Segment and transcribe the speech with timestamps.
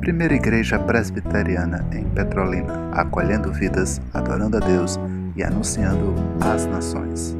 [0.00, 4.98] Primeira Igreja Presbiteriana em Petrolina, acolhendo vidas, adorando a Deus
[5.36, 7.36] e anunciando às nações.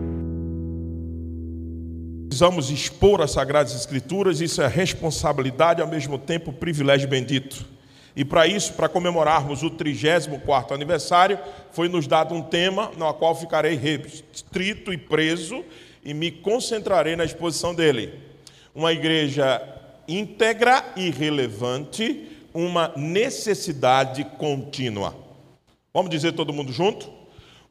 [2.28, 7.64] Precisamos expor as Sagradas Escrituras, isso é responsabilidade, ao mesmo tempo privilégio bendito.
[8.16, 11.38] E para isso, para comemorarmos o 34º aniversário,
[11.70, 15.64] foi nos dado um tema no qual ficarei restrito e preso
[16.04, 18.25] e me concentrarei na exposição dele.
[18.76, 19.62] Uma igreja
[20.06, 25.16] íntegra e relevante, uma necessidade contínua.
[25.94, 27.10] Vamos dizer todo mundo junto?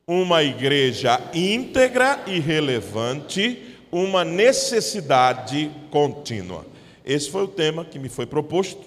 [0.07, 6.65] Uma igreja íntegra e relevante, uma necessidade contínua.
[7.05, 8.83] Esse foi o tema que me foi proposto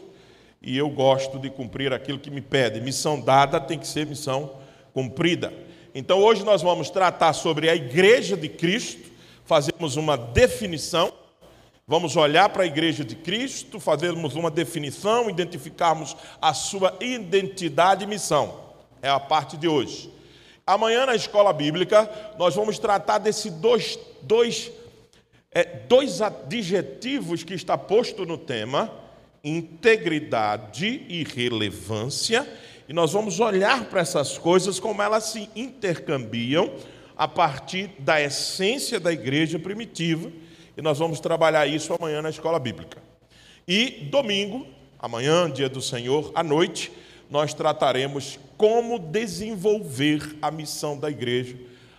[0.61, 2.81] e eu gosto de cumprir aquilo que me pede.
[2.81, 4.57] Missão dada tem que ser missão
[4.93, 5.53] cumprida.
[5.95, 9.09] Então hoje nós vamos tratar sobre a igreja de Cristo,
[9.45, 11.13] fazemos uma definição,
[11.89, 18.07] vamos olhar para a igreja de Cristo, fazermos uma definição, identificarmos a sua identidade e
[18.07, 18.61] missão.
[19.01, 20.13] É a parte de hoje.
[20.67, 24.71] Amanhã na escola bíblica nós vamos tratar desses dois, dois,
[25.51, 28.93] é, dois adjetivos que está posto no tema
[29.43, 32.47] integridade e relevância,
[32.89, 36.71] e nós vamos olhar para essas coisas como elas se intercambiam
[37.17, 40.31] a partir da essência da igreja primitiva,
[40.79, 42.99] e nós vamos trabalhar isso amanhã na escola bíblica.
[43.67, 44.65] E domingo,
[44.97, 46.93] amanhã, dia do Senhor, à noite,
[47.29, 51.57] nós trataremos como desenvolver a missão da igreja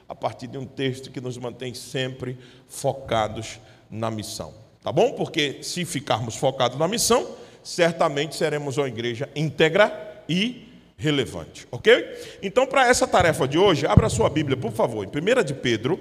[0.07, 2.37] a partir de um texto que nos mantém sempre
[2.69, 3.59] focados
[3.91, 4.53] na missão.
[4.81, 5.11] Tá bom?
[5.11, 12.37] Porque se ficarmos focados na missão, certamente seremos uma igreja íntegra e relevante, ok?
[12.41, 15.99] Então, para essa tarefa de hoje, abra sua Bíblia, por favor, em 1 de Pedro,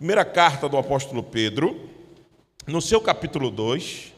[0.00, 1.78] primeira carta do apóstolo Pedro,
[2.66, 4.14] no seu capítulo 2.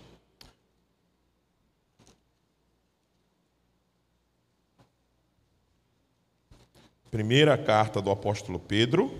[7.10, 9.12] Primeira carta do apóstolo Pedro,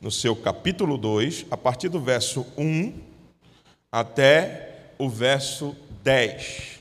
[0.00, 2.94] no seu capítulo 2, a partir do verso 1
[3.90, 6.78] até o verso 10.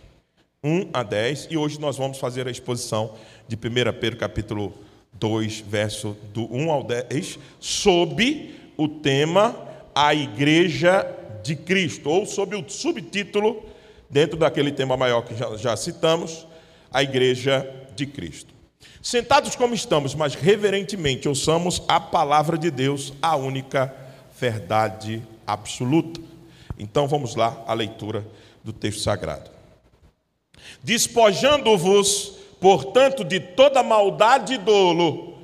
[0.64, 3.16] 1 a 10, e hoje nós vamos fazer a exposição
[3.47, 3.59] de 1
[4.00, 4.72] Pedro capítulo
[5.14, 9.53] 2, verso do 1 ao 10, sob o tema
[9.94, 11.06] A Igreja
[11.44, 13.62] de Cristo, ou sob o subtítulo,
[14.09, 16.47] dentro daquele tema maior que já, já citamos,
[16.90, 18.53] A Igreja de Cristo.
[19.01, 23.94] Sentados como estamos, mas reverentemente ouçamos a palavra de Deus, a única
[24.40, 26.22] verdade absoluta.
[26.78, 28.25] Então vamos lá à leitura
[28.63, 29.51] do texto sagrado.
[30.81, 35.38] Despojando-vos, portanto, de toda maldade e dolo,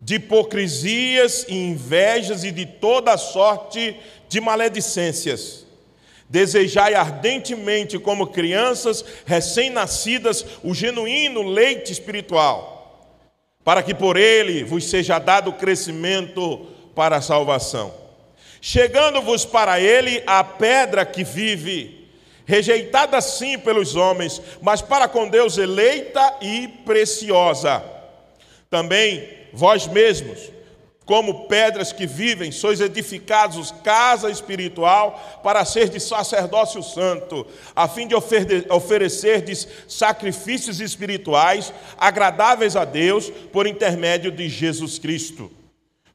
[0.00, 3.96] de hipocrisias e invejas e de toda sorte
[4.28, 5.66] de maledicências.
[6.28, 13.18] Desejai ardentemente, como crianças recém-nascidas, o genuíno leite espiritual,
[13.64, 18.00] para que por ele vos seja dado crescimento para a salvação
[18.60, 22.10] Chegando-vos para ele a pedra que vive,
[22.44, 27.82] rejeitada sim pelos homens, mas para com Deus eleita e preciosa.
[28.68, 30.50] Também vós mesmos,
[31.04, 38.06] como pedras que vivem, sois edificados casa espiritual para ser de sacerdócio santo, a fim
[38.06, 38.14] de
[38.68, 45.50] oferecerdes sacrifícios espirituais agradáveis a Deus por intermédio de Jesus Cristo.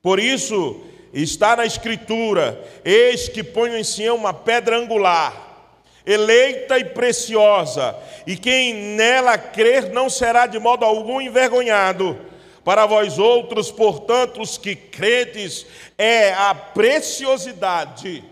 [0.02, 0.82] Por isso,
[1.16, 5.72] Está na Escritura: Eis que ponho em Sião uma pedra angular,
[6.06, 7.96] eleita e preciosa,
[8.28, 12.20] e quem nela crer não será de modo algum envergonhado.
[12.66, 18.24] Para vós outros, portanto, os que credes, é a preciosidade,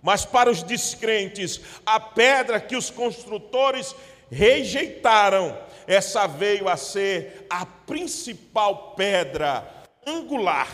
[0.00, 3.94] mas para os descrentes, a pedra que os construtores
[4.30, 5.54] rejeitaram,
[5.86, 9.70] essa veio a ser a principal pedra
[10.06, 10.72] angular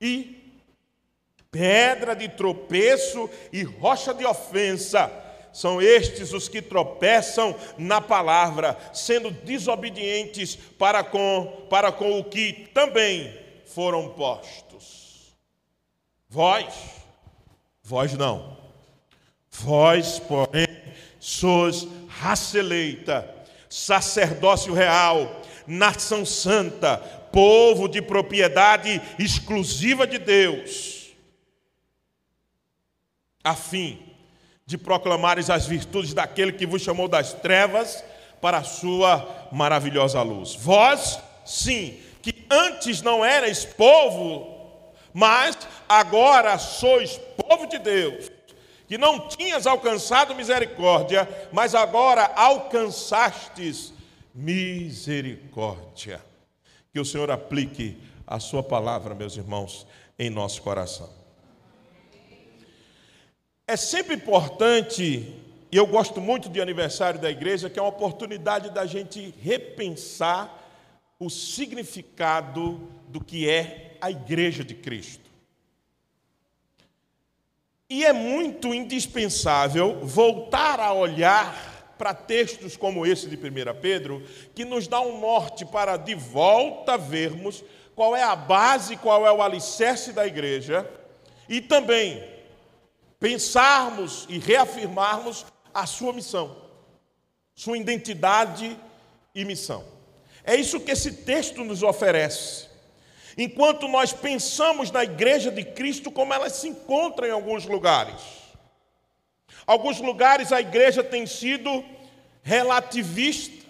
[0.00, 0.58] e
[1.50, 5.12] pedra de tropeço e rocha de ofensa.
[5.52, 12.70] São estes os que tropeçam na palavra, sendo desobedientes para com, para com o que
[12.72, 15.36] também foram postos.
[16.28, 16.74] Vós,
[17.82, 18.56] vós não.
[19.50, 20.66] Vós, porém,
[21.20, 23.28] sois raça eleita,
[23.68, 26.96] sacerdócio real, nação santa,
[27.30, 31.12] povo de propriedade exclusiva de Deus,
[33.44, 34.11] a fim
[34.66, 38.02] de proclamares as virtudes daquele que vos chamou das trevas
[38.40, 40.54] para a sua maravilhosa luz.
[40.54, 48.30] Vós, sim, que antes não erais povo, mas agora sois povo de Deus
[48.92, 53.90] que não tinhas alcançado misericórdia, mas agora alcançastes
[54.34, 56.22] misericórdia.
[56.92, 59.86] Que o Senhor aplique a Sua palavra, meus irmãos,
[60.18, 61.21] em nosso coração.
[63.66, 65.34] É sempre importante,
[65.70, 70.58] e eu gosto muito de aniversário da igreja, que é uma oportunidade da gente repensar
[71.18, 75.30] o significado do que é a igreja de Cristo.
[77.88, 84.26] E é muito indispensável voltar a olhar para textos como esse de 1 Pedro,
[84.56, 87.62] que nos dá um norte para de volta vermos
[87.94, 90.88] qual é a base, qual é o alicerce da igreja,
[91.48, 92.31] e também
[93.22, 96.56] pensarmos e reafirmarmos a sua missão,
[97.54, 98.76] sua identidade
[99.32, 99.84] e missão.
[100.42, 102.66] É isso que esse texto nos oferece.
[103.38, 108.20] Enquanto nós pensamos na igreja de Cristo como ela se encontra em alguns lugares.
[109.64, 111.84] Alguns lugares a igreja tem sido
[112.42, 113.64] relativista.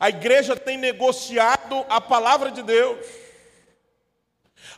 [0.00, 2.98] A igreja tem negociado a palavra de Deus.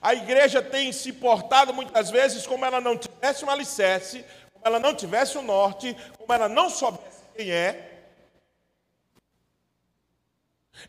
[0.01, 4.79] A igreja tem se portado muitas vezes como ela não tivesse um alicerce, como ela
[4.79, 7.93] não tivesse um norte, como ela não soubesse quem é,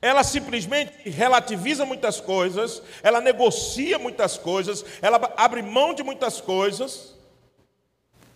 [0.01, 7.13] ela simplesmente relativiza muitas coisas, ela negocia muitas coisas, ela abre mão de muitas coisas,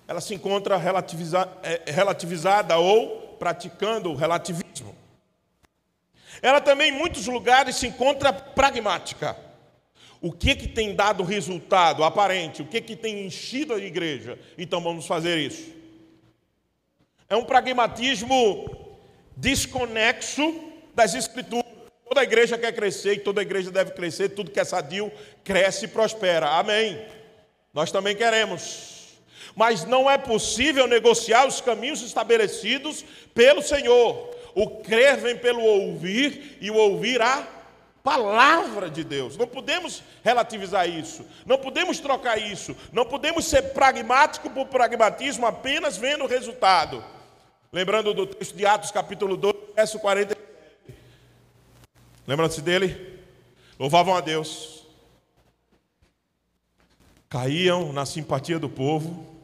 [0.08, 4.96] ela se encontra relativiza, é, relativizada ou praticando o relativismo.
[6.42, 9.36] Ela também, em muitos lugares, se encontra pragmática.
[10.28, 12.62] O que, que tem dado resultado aparente?
[12.62, 14.38] O que, que tem enchido a igreja?
[14.58, 15.74] Então vamos fazer isso.
[17.30, 18.90] É um pragmatismo
[19.38, 20.54] desconexo
[20.94, 21.72] das Escrituras.
[22.06, 25.10] Toda igreja quer crescer e toda igreja deve crescer, tudo que é sadio
[25.46, 26.50] cresce e prospera.
[26.50, 27.02] Amém.
[27.74, 29.20] Nós também queremos.
[29.56, 34.36] Mas não é possível negociar os caminhos estabelecidos pelo Senhor.
[34.54, 37.57] O crer vem pelo ouvir e o ouvir a
[38.08, 39.36] palavra de Deus.
[39.36, 41.26] Não podemos relativizar isso.
[41.46, 42.74] Não podemos trocar isso.
[42.94, 47.04] Não podemos ser pragmático por pragmatismo apenas vendo o resultado.
[47.70, 50.38] Lembrando do texto de Atos, capítulo 2, verso 40
[52.26, 53.20] Lembram-se dele?
[53.78, 54.86] Louvavam a Deus.
[57.28, 59.36] Caíam na simpatia do povo.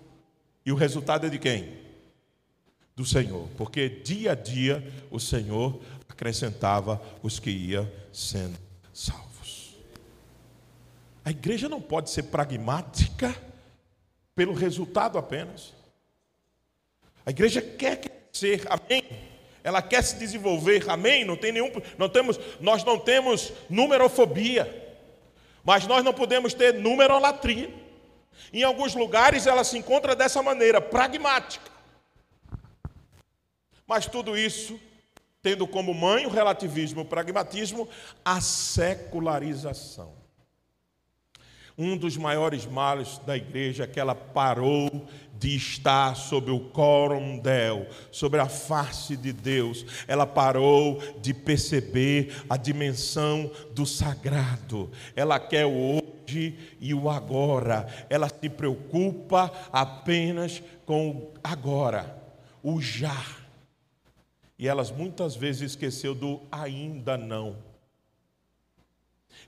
[0.65, 1.77] E o resultado é de quem?
[2.95, 3.49] Do Senhor.
[3.57, 5.81] Porque dia a dia o Senhor
[6.13, 8.57] acrescentava os que iam sendo
[8.93, 9.75] salvos.
[11.25, 13.35] A igreja não pode ser pragmática
[14.35, 15.73] pelo resultado apenas.
[17.25, 19.03] A igreja quer ser, amém?
[19.63, 21.23] ela quer se desenvolver, amém?
[21.23, 24.97] Não tem nenhum, não temos, nós não temos numerofobia,
[25.63, 27.73] mas nós não podemos ter numerolatria.
[28.51, 31.71] Em alguns lugares ela se encontra dessa maneira, pragmática.
[33.87, 34.79] Mas tudo isso
[35.43, 37.87] tendo como mãe o relativismo, o pragmatismo,
[38.23, 40.23] a secularização.
[41.77, 45.07] Um dos maiores males da igreja é que ela parou
[45.37, 49.85] de estar sob o quórum del, sobre a face de Deus.
[50.07, 54.89] Ela parou de perceber a dimensão do sagrado.
[55.15, 57.87] Ela quer o hoje e o agora.
[58.07, 62.15] Ela se preocupa apenas com o agora,
[62.61, 63.42] o já.
[64.57, 67.57] E elas muitas vezes esqueceu do ainda não.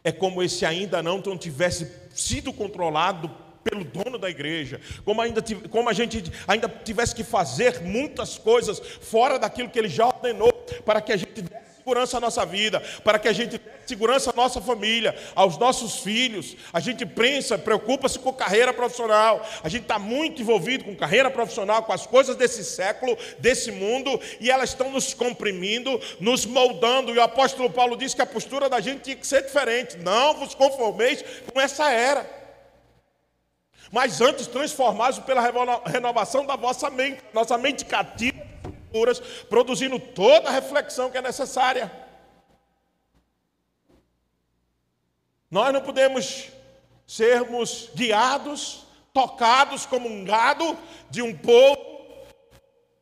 [0.04, 3.30] É como esse ainda não tivesse sido controlado
[3.64, 8.80] pelo dono da igreja, como, ainda, como a gente ainda tivesse que fazer muitas coisas
[8.80, 10.54] fora daquilo que ele já ordenou,
[10.86, 14.32] para que a gente desse segurança à nossa vida, para que a gente desse segurança
[14.32, 16.56] à nossa família, aos nossos filhos.
[16.74, 21.84] A gente pensa, preocupa-se com carreira profissional, a gente está muito envolvido com carreira profissional,
[21.84, 27.14] com as coisas desse século, desse mundo, e elas estão nos comprimindo, nos moldando.
[27.14, 29.98] E o apóstolo Paulo diz que a postura da gente tinha que ser diferente.
[29.98, 31.24] Não vos conformeis
[31.54, 32.44] com essa era
[33.92, 35.42] mas antes transformados pela
[35.86, 38.45] renovação da vossa mente, nossa mente cativa,
[39.50, 41.92] produzindo toda a reflexão que é necessária.
[45.50, 46.50] Nós não podemos
[47.08, 50.78] sermos guiados, tocados como um gado
[51.10, 51.78] de um povo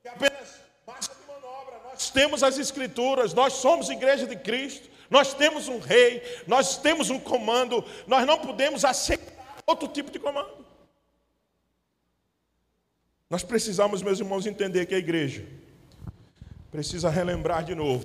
[0.01, 1.79] que apenas basta de manobra.
[1.85, 7.09] Nós temos as escrituras, nós somos igreja de Cristo, nós temos um rei, nós temos
[7.09, 9.33] um comando, nós não podemos aceitar
[9.65, 10.63] outro tipo de comando.
[13.29, 15.43] Nós precisamos, meus irmãos, entender que a igreja
[16.73, 18.03] precisa relembrar de novo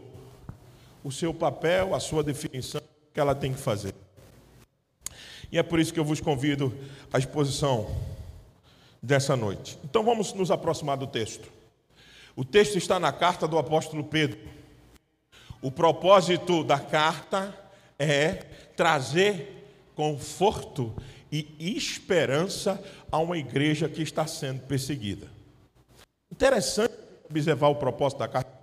[1.03, 2.83] o seu papel, a sua definição
[3.15, 3.95] que ela tem que fazer.
[5.51, 6.77] E é por isso que eu vos convido
[7.11, 7.91] à exposição
[9.03, 9.79] dessa noite.
[9.83, 11.51] Então vamos nos aproximar do texto.
[12.37, 14.39] O texto está na carta do apóstolo Pedro.
[15.63, 17.55] O propósito da carta
[17.99, 18.35] é
[18.77, 19.65] trazer
[19.97, 20.95] conforto
[21.33, 25.27] e esperança a uma igreja que está sendo perseguida.
[26.31, 26.93] Interessante
[27.31, 28.58] observar o propósito da carta,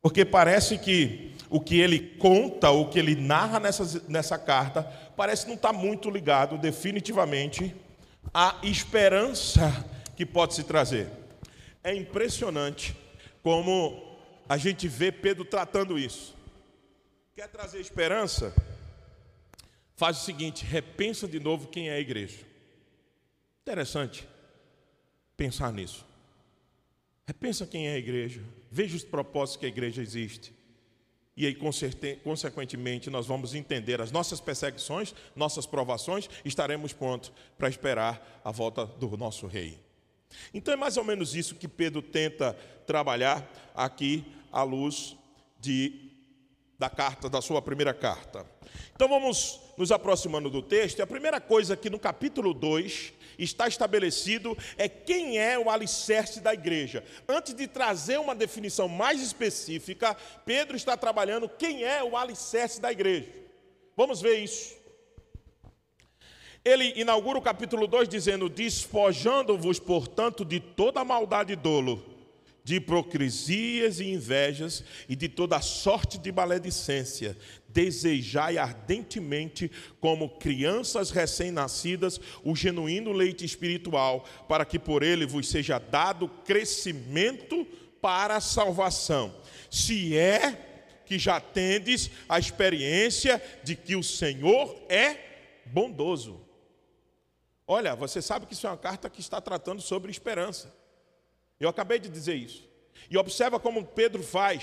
[0.00, 4.82] porque parece que o que ele conta, o que ele narra nessa, nessa carta,
[5.16, 7.74] parece não estar muito ligado definitivamente
[8.32, 9.72] à esperança
[10.14, 11.08] que pode se trazer.
[11.82, 12.94] É impressionante
[13.42, 16.34] como a gente vê Pedro tratando isso.
[17.34, 18.54] Quer trazer esperança?
[19.96, 22.44] Faz o seguinte: repensa de novo quem é a igreja.
[23.62, 24.28] Interessante
[25.36, 26.04] pensar nisso.
[27.26, 30.54] Repensa quem é a igreja, veja os propósitos que a igreja existe.
[31.36, 31.56] E aí,
[32.24, 38.84] consequentemente, nós vamos entender as nossas perseguições, nossas provações, estaremos prontos para esperar a volta
[38.84, 39.78] do nosso rei.
[40.52, 42.54] Então é mais ou menos isso que Pedro tenta
[42.86, 45.16] trabalhar aqui à luz
[45.60, 46.10] de,
[46.78, 48.44] da carta, da sua primeira carta.
[48.94, 50.98] Então vamos nos aproximando do texto.
[50.98, 56.40] E a primeira coisa que no capítulo 2 está estabelecido é quem é o alicerce
[56.40, 57.04] da igreja.
[57.28, 62.90] Antes de trazer uma definição mais específica, Pedro está trabalhando quem é o alicerce da
[62.90, 63.32] igreja.
[63.96, 64.76] Vamos ver isso.
[66.64, 72.17] Ele inaugura o capítulo 2 dizendo: Despojando-vos, portanto, de toda maldade e dolo,
[72.68, 77.34] de hipocrisias e invejas e de toda sorte de maledicência,
[77.66, 85.78] desejai ardentemente, como crianças recém-nascidas, o genuíno leite espiritual, para que por ele vos seja
[85.78, 87.66] dado crescimento
[88.02, 89.34] para a salvação.
[89.70, 95.16] Se é que já tendes a experiência de que o Senhor é
[95.64, 96.46] bondoso.
[97.66, 100.77] Olha, você sabe que isso é uma carta que está tratando sobre esperança.
[101.58, 102.68] Eu acabei de dizer isso.
[103.10, 104.62] E observa como Pedro faz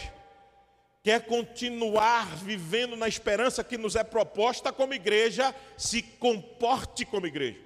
[1.03, 7.59] quer continuar vivendo na esperança que nos é proposta como igreja, se comporte como igreja.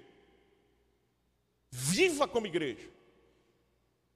[1.71, 2.85] Viva como igreja.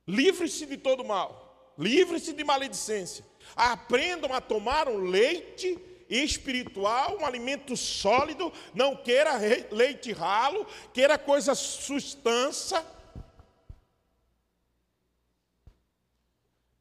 [0.05, 1.73] Livre-se de todo mal.
[1.77, 3.25] Livre-se de maledicência.
[3.55, 5.79] Aprendam a tomar um leite
[6.09, 8.51] espiritual, um alimento sólido.
[8.73, 9.39] Não queira
[9.71, 12.85] leite ralo, queira coisa sustância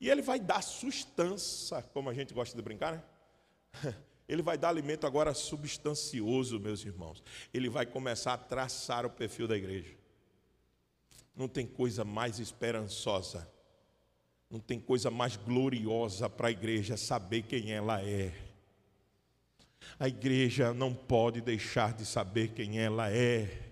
[0.02, 3.94] E ele vai dar sustância, como a gente gosta de brincar, né?
[4.28, 7.22] Ele vai dar alimento agora substancioso, meus irmãos.
[7.54, 9.94] Ele vai começar a traçar o perfil da igreja.
[11.36, 13.48] Não tem coisa mais esperançosa,
[14.50, 18.34] não tem coisa mais gloriosa para a igreja saber quem ela é.
[20.00, 23.71] A igreja não pode deixar de saber quem ela é.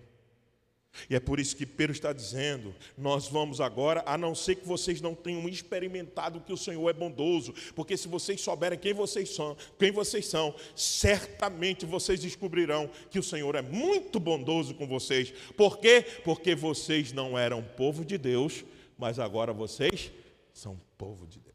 [1.09, 4.66] E é por isso que Pedro está dizendo: nós vamos agora, a não ser que
[4.66, 9.35] vocês não tenham experimentado que o Senhor é bondoso, porque se vocês souberem quem vocês
[9.35, 15.32] são, quem vocês são, certamente vocês descobrirão que o Senhor é muito bondoso com vocês.
[15.56, 16.04] Por quê?
[16.25, 18.64] Porque vocês não eram povo de Deus,
[18.99, 20.12] mas agora vocês
[20.52, 21.50] são povo de Deus.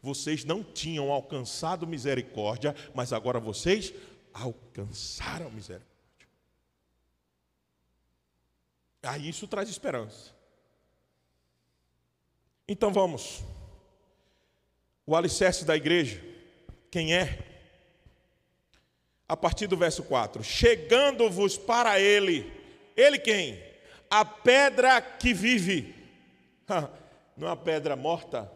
[0.00, 3.92] Vocês não tinham alcançado misericórdia, mas agora vocês
[4.32, 5.97] alcançaram misericórdia.
[9.02, 10.32] Aí isso traz esperança.
[12.66, 13.42] Então vamos.
[15.06, 16.22] O alicerce da igreja,
[16.90, 17.38] quem é?
[19.28, 22.52] A partir do verso 4: Chegando-vos para ele,
[22.96, 23.62] ele quem?
[24.10, 25.94] A pedra que vive.
[27.36, 28.50] Não é uma pedra morta,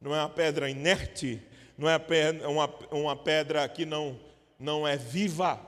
[0.00, 1.38] não é uma pedra inerte,
[1.76, 2.00] não é
[2.48, 4.18] uma, uma pedra que não,
[4.58, 5.60] não é viva,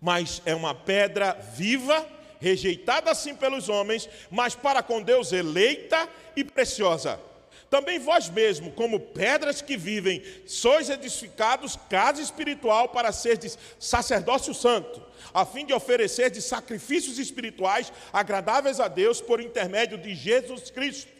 [0.00, 6.44] mas é uma pedra viva rejeitada assim pelos homens, mas para com Deus eleita e
[6.44, 7.20] preciosa.
[7.68, 15.02] Também vós mesmo, como pedras que vivem, sois edificados casa espiritual para seres sacerdócio santo,
[15.34, 21.10] a fim de oferecer de sacrifícios espirituais agradáveis a Deus por intermédio de Jesus Cristo.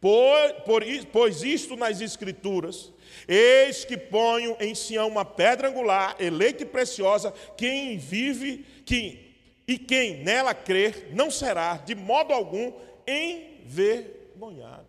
[0.00, 2.92] Por, por, pois isto nas Escrituras,
[3.26, 9.31] eis que ponho em Sião uma pedra angular, eleita e preciosa, quem vive, que
[9.72, 12.72] e quem nela crer não será, de modo algum,
[13.06, 14.88] envergonhado.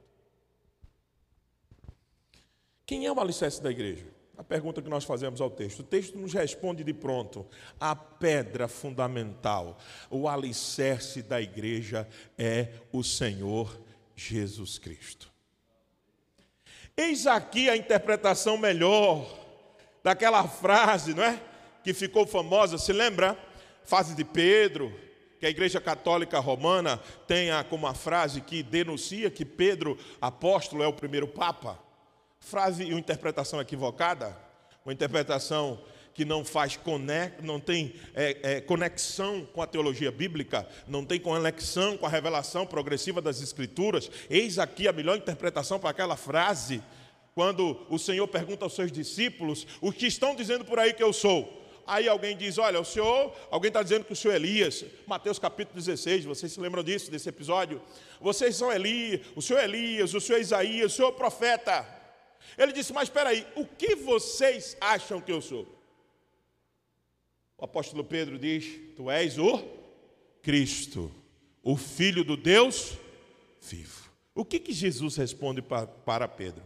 [2.86, 4.06] Quem é o alicerce da igreja?
[4.38, 5.80] A pergunta que nós fazemos ao texto.
[5.80, 7.48] O texto nos responde de pronto.
[7.80, 9.78] A pedra fundamental,
[10.10, 13.80] o alicerce da igreja é o Senhor
[14.16, 15.32] Jesus Cristo.
[16.98, 19.26] Eis aqui a interpretação melhor
[20.04, 21.42] daquela frase, não é?
[21.84, 23.38] Que ficou famosa, se lembra?
[23.86, 24.94] Fase de Pedro,
[25.40, 30.88] que a Igreja Católica Romana tenha como uma frase que denuncia que Pedro, apóstolo, é
[30.88, 31.78] o primeiro Papa.
[32.40, 34.38] Frase e uma interpretação equivocada,
[34.86, 35.82] uma interpretação
[36.14, 36.80] que não faz
[37.42, 42.66] não tem é, é, conexão com a teologia bíblica, não tem conexão com a revelação
[42.66, 44.10] progressiva das Escrituras.
[44.30, 46.82] Eis aqui a melhor interpretação para aquela frase,
[47.34, 51.12] quando o Senhor pergunta aos seus discípulos: o que estão dizendo por aí que eu
[51.12, 51.63] sou?
[51.86, 54.86] Aí alguém diz: Olha, o senhor, alguém está dizendo que o senhor é Elias.
[55.06, 57.82] Mateus capítulo 16, vocês se lembram disso, desse episódio?
[58.22, 61.86] Vocês são Elias, o senhor é Elias, o senhor é Isaías, o senhor é profeta.
[62.58, 65.68] Ele disse: Mas espera aí, o que vocês acham que eu sou?
[67.58, 69.62] O apóstolo Pedro diz: Tu és o
[70.42, 71.12] Cristo,
[71.62, 72.98] o Filho do Deus
[73.62, 74.04] vivo.
[74.36, 76.64] O que, que Jesus responde para Pedro?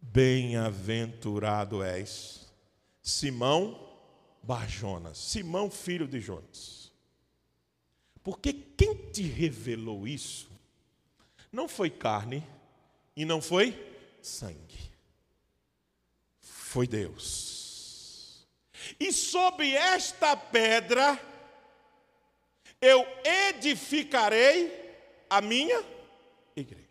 [0.00, 2.52] Bem-aventurado és,
[3.02, 3.83] Simão
[4.44, 6.92] Barjonas, Simão, filho de Jonas.
[8.22, 10.50] Porque quem te revelou isso
[11.50, 12.46] não foi carne
[13.16, 13.78] e não foi
[14.20, 14.90] sangue,
[16.40, 18.46] foi Deus.
[18.98, 21.18] E sobre esta pedra
[22.80, 24.94] eu edificarei
[25.30, 25.82] a minha
[26.54, 26.83] igreja.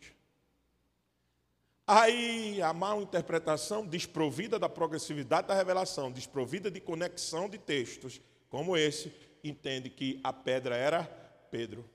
[1.86, 8.78] Aí a mal interpretação desprovida da progressividade da revelação, desprovida de conexão de textos, como
[8.78, 9.12] esse,
[9.44, 11.04] entende que a pedra era
[11.52, 11.88] Pedro.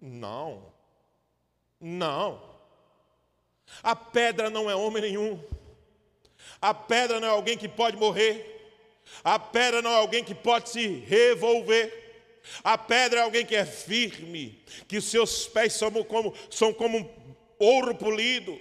[0.00, 0.72] Não.
[1.78, 2.42] Não.
[3.82, 5.42] A pedra não é homem nenhum.
[6.60, 8.56] A pedra não é alguém que pode morrer.
[9.22, 12.40] A pedra não é alguém que pode se revolver.
[12.64, 17.10] A pedra é alguém que é firme, que os seus pés são como, são como
[17.58, 18.58] ouro polido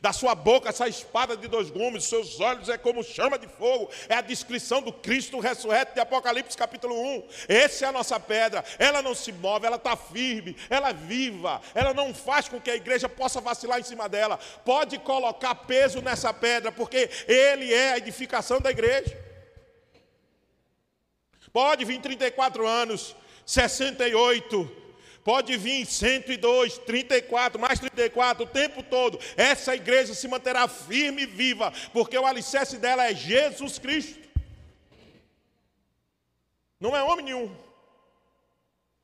[0.00, 3.90] da sua boca essa espada de dois gumes, seus olhos é como chama de fogo.
[4.08, 7.28] É a descrição do Cristo ressurreto de Apocalipse capítulo 1.
[7.48, 8.64] Essa é a nossa pedra.
[8.78, 11.60] Ela não se move, ela está firme, ela é viva.
[11.74, 14.38] Ela não faz com que a igreja possa vacilar em cima dela.
[14.64, 19.16] Pode colocar peso nessa pedra, porque ele é a edificação da igreja.
[21.52, 23.14] Pode vir 34 anos,
[23.44, 24.81] 68,
[25.24, 29.18] Pode vir 102, 34, mais 34, o tempo todo.
[29.36, 34.20] Essa igreja se manterá firme e viva, porque o alicerce dela é Jesus Cristo.
[36.80, 37.56] Não é homem nenhum.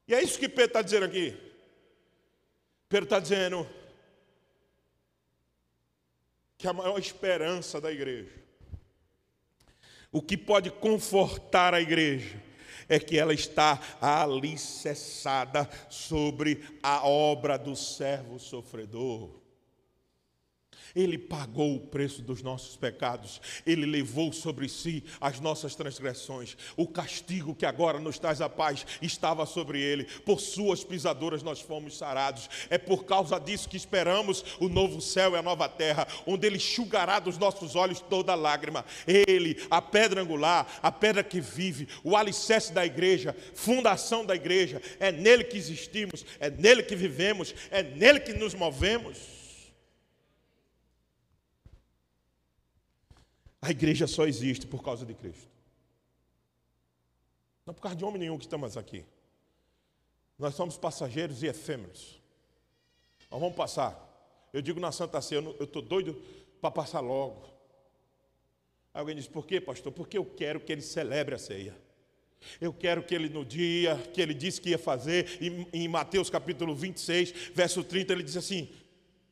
[0.09, 1.37] E é isso que Pedro está dizendo aqui.
[2.89, 3.69] Pedro está dizendo
[6.57, 8.33] que a maior esperança da igreja,
[10.11, 12.43] o que pode confortar a igreja,
[12.89, 19.48] é que ela está alicerçada sobre a obra do servo sofredor.
[20.99, 26.57] Ele pagou o preço dos nossos pecados, ele levou sobre si as nossas transgressões.
[26.77, 31.61] O castigo que agora nos traz a paz estava sobre ele, por suas pisaduras nós
[31.61, 32.51] fomos sarados.
[32.69, 36.57] É por causa disso que esperamos o novo céu e a nova terra, onde ele
[36.57, 38.85] enxugará dos nossos olhos toda lágrima.
[39.07, 44.83] Ele, a pedra angular, a pedra que vive, o alicerce da igreja, fundação da igreja,
[44.99, 49.38] é nele que existimos, é nele que vivemos, é nele que nos movemos.
[53.61, 55.49] A igreja só existe por causa de Cristo.
[57.67, 59.05] Não por causa de homem nenhum que estamos aqui.
[60.39, 62.21] Nós somos passageiros e efêmeros.
[63.31, 64.05] Nós vamos passar.
[64.53, 66.15] Eu digo na Santa Ceia, eu estou doido
[66.61, 67.43] para passar logo.
[68.95, 69.93] Aí alguém diz, por quê, pastor?
[69.93, 71.77] Porque eu quero que ele celebre a ceia.
[72.61, 75.27] Eu quero que ele, no dia que ele disse que ia fazer,
[75.73, 78.71] em, Mateus capítulo 26, verso 30, ele diz assim: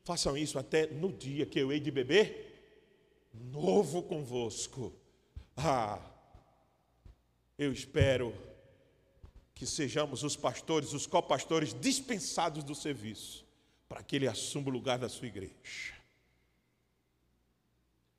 [0.03, 2.46] façam isso até no dia que eu hei de beber
[3.51, 4.93] novo convosco.
[5.55, 5.99] Ah,
[7.57, 8.33] eu espero
[9.55, 13.45] que sejamos os pastores, os copastores dispensados do serviço,
[13.89, 15.96] para que ele assuma o lugar da sua igreja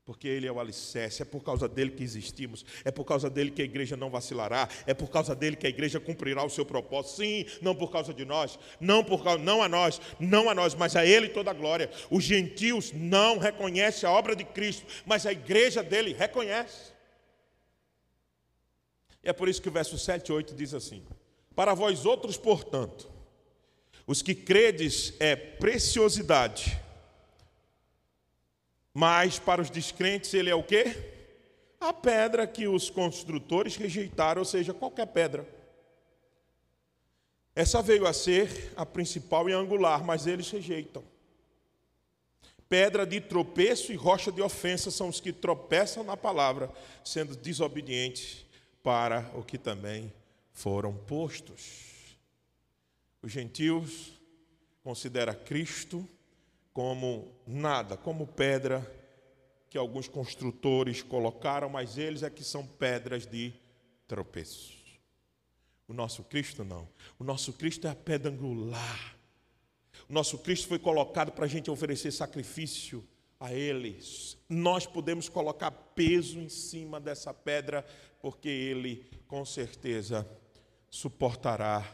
[0.09, 3.51] porque Ele é o alicerce, é por causa dele que existimos, é por causa dele
[3.51, 6.65] que a igreja não vacilará, é por causa dele que a igreja cumprirá o seu
[6.65, 7.17] propósito.
[7.17, 10.75] Sim, não por causa de nós, não por causa, não a nós, não a nós,
[10.75, 11.91] mas a Ele toda a glória.
[12.11, 16.91] Os gentios não reconhecem a obra de Cristo, mas a igreja dele reconhece.
[19.23, 21.05] E é por isso que o verso 7 e 8 diz assim:
[21.55, 23.11] Para vós outros, portanto,
[24.07, 26.88] os que credes é preciosidade
[28.99, 30.85] mas para os descrentes ele é o quê?
[31.81, 35.49] A pedra que os construtores rejeitaram, ou seja, qualquer pedra.
[37.55, 41.05] Essa veio a ser a principal e angular, mas eles rejeitam.
[42.69, 46.69] Pedra de tropeço e rocha de ofensa são os que tropeçam na palavra,
[47.05, 48.45] sendo desobedientes
[48.83, 50.13] para o que também
[50.53, 52.17] foram postos.
[53.23, 54.13] Os gentios
[54.83, 56.05] considera Cristo
[56.79, 58.89] como nada, como pedra
[59.69, 63.53] que alguns construtores colocaram, mas eles é que são pedras de
[64.07, 64.79] tropeço.
[65.89, 66.89] O nosso Cristo não.
[67.19, 69.17] O nosso Cristo é a pedra angular.
[70.09, 73.05] O nosso Cristo foi colocado para a gente oferecer sacrifício
[73.41, 74.39] a eles.
[74.49, 77.85] Nós podemos colocar peso em cima dessa pedra,
[78.23, 80.25] porque Ele com certeza
[80.89, 81.85] suportará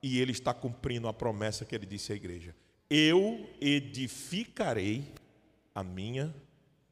[0.00, 2.54] e Ele está cumprindo a promessa que Ele disse à igreja:
[2.90, 5.14] Eu edificarei
[5.72, 6.34] a minha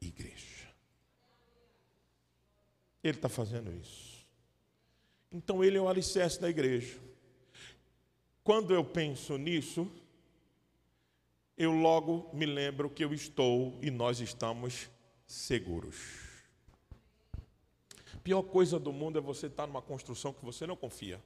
[0.01, 0.69] igreja.
[3.03, 4.25] Ele está fazendo isso.
[5.29, 6.97] Então Ele é o alicerce da igreja.
[8.43, 9.91] Quando eu penso nisso,
[11.57, 14.89] eu logo me lembro que eu estou e nós estamos
[15.27, 15.97] seguros.
[18.13, 21.21] A pior coisa do mundo é você estar numa construção que você não confia.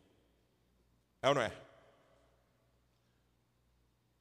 [1.21, 1.62] É ou não é?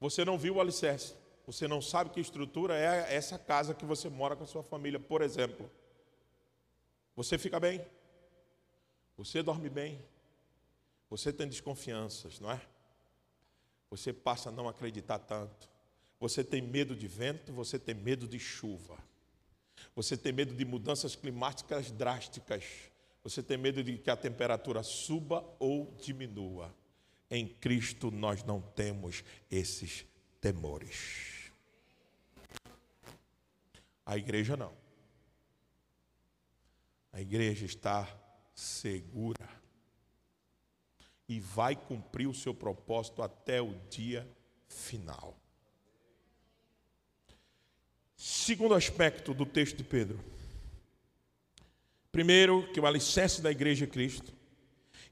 [0.02, 1.14] Você não viu o alicerce.
[1.46, 4.98] Você não sabe que estrutura é essa casa que você mora com a sua família,
[4.98, 5.70] por exemplo.
[7.14, 7.80] Você fica bem?
[9.16, 10.02] Você dorme bem?
[11.08, 12.60] Você tem desconfianças, não é?
[13.90, 15.70] Você passa a não acreditar tanto.
[16.18, 18.98] Você tem medo de vento, você tem medo de chuva.
[19.94, 22.64] Você tem medo de mudanças climáticas drásticas.
[23.22, 26.74] Você tem medo de que a temperatura suba ou diminua.
[27.34, 30.04] Em Cristo nós não temos esses
[30.38, 31.50] temores.
[34.04, 34.74] A igreja não.
[37.10, 38.06] A igreja está
[38.54, 39.48] segura
[41.26, 44.28] e vai cumprir o seu propósito até o dia
[44.68, 45.34] final.
[48.14, 50.22] Segundo aspecto do texto de Pedro.
[52.10, 54.41] Primeiro, que o alicerce da igreja é Cristo.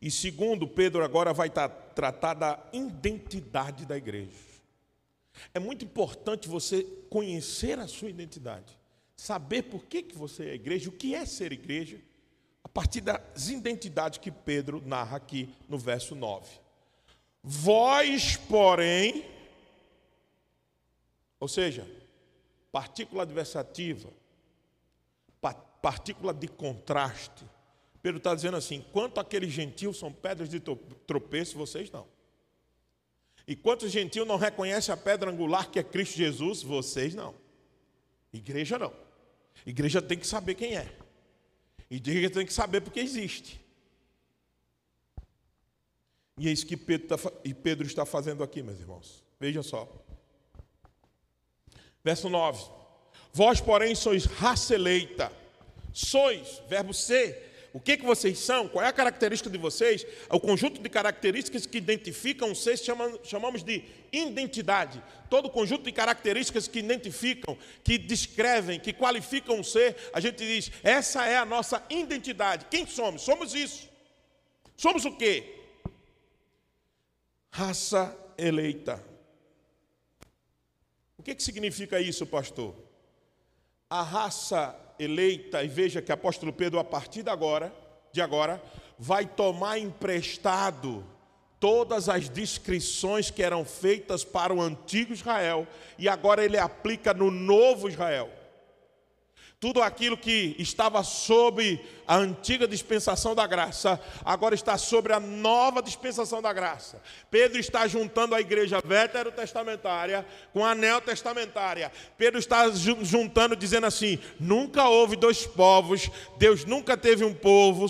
[0.00, 4.50] E segundo, Pedro agora vai tratar da identidade da igreja.
[5.52, 8.78] É muito importante você conhecer a sua identidade,
[9.16, 12.00] saber por que, que você é igreja, o que é ser igreja,
[12.64, 16.46] a partir das identidades que Pedro narra aqui no verso 9.
[17.42, 19.24] Vós, porém,
[21.38, 21.86] ou seja,
[22.70, 24.10] partícula adversativa,
[25.80, 27.44] partícula de contraste.
[28.02, 32.06] Pedro está dizendo assim: quanto aqueles gentios são pedras de tropeço, vocês não.
[33.46, 37.34] E quantos gentios não reconhecem a pedra angular que é Cristo Jesus, vocês não.
[38.32, 38.92] Igreja não.
[39.66, 40.90] Igreja tem que saber quem é.
[41.90, 43.60] Igreja tem que saber porque existe.
[46.38, 47.30] E é isso que Pedro, está,
[47.62, 49.22] Pedro está fazendo aqui, meus irmãos.
[49.38, 49.86] Veja só.
[52.02, 52.64] Verso 9:
[53.32, 55.30] Vós, porém, sois raça eleita,
[55.92, 57.49] sois, verbo ser.
[57.72, 58.68] O que, que vocês são?
[58.68, 60.04] Qual é a característica de vocês?
[60.28, 65.00] O conjunto de características que identificam vocês chamamos, chamamos de identidade.
[65.28, 70.72] Todo conjunto de características que identificam, que descrevem, que qualificam o ser, a gente diz:
[70.82, 72.66] essa é a nossa identidade.
[72.68, 73.22] Quem somos?
[73.22, 73.88] Somos isso.
[74.76, 75.60] Somos o quê?
[77.50, 79.04] Raça eleita.
[81.16, 82.74] O que, que significa isso, pastor?
[83.88, 87.74] A raça eleita, e veja que apóstolo Pedro, a partir de agora,
[88.12, 88.62] de agora,
[88.98, 91.04] vai tomar emprestado
[91.58, 95.66] todas as descrições que eram feitas para o antigo Israel,
[95.98, 98.30] e agora ele aplica no novo Israel.
[99.60, 105.82] Tudo aquilo que estava sob a antiga dispensação da graça, agora está sobre a nova
[105.82, 107.02] dispensação da graça.
[107.30, 111.92] Pedro está juntando a igreja veterotestamentária com a neotestamentária.
[112.16, 117.84] Pedro está juntando, dizendo assim: nunca houve dois povos, Deus nunca teve um povo,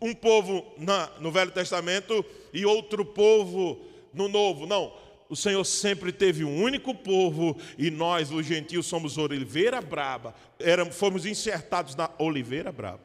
[0.00, 0.74] um povo
[1.20, 3.80] no Velho Testamento e outro povo
[4.12, 4.66] no Novo.
[4.66, 4.92] Não
[5.30, 10.34] o Senhor sempre teve um único povo e nós, os gentios, somos oliveira braba.
[10.58, 13.00] Éramos, fomos insertados na oliveira braba.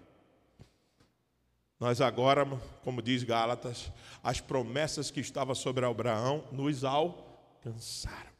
[1.79, 2.43] Nós agora,
[2.83, 3.91] como diz Gálatas,
[4.23, 8.33] as promessas que estavam sobre Abraão nos alcançaram.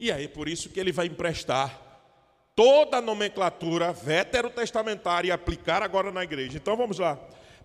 [0.00, 1.80] E aí, por isso que ele vai emprestar
[2.56, 6.56] toda a nomenclatura veterotestamentária e aplicar agora na igreja.
[6.56, 7.16] Então vamos lá.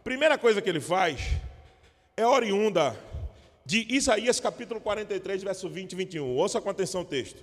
[0.03, 1.21] Primeira coisa que ele faz
[2.15, 2.95] é oriunda
[3.71, 6.35] de Isaías capítulo 43, verso 20 e 21.
[6.35, 7.41] Ouça com atenção o texto.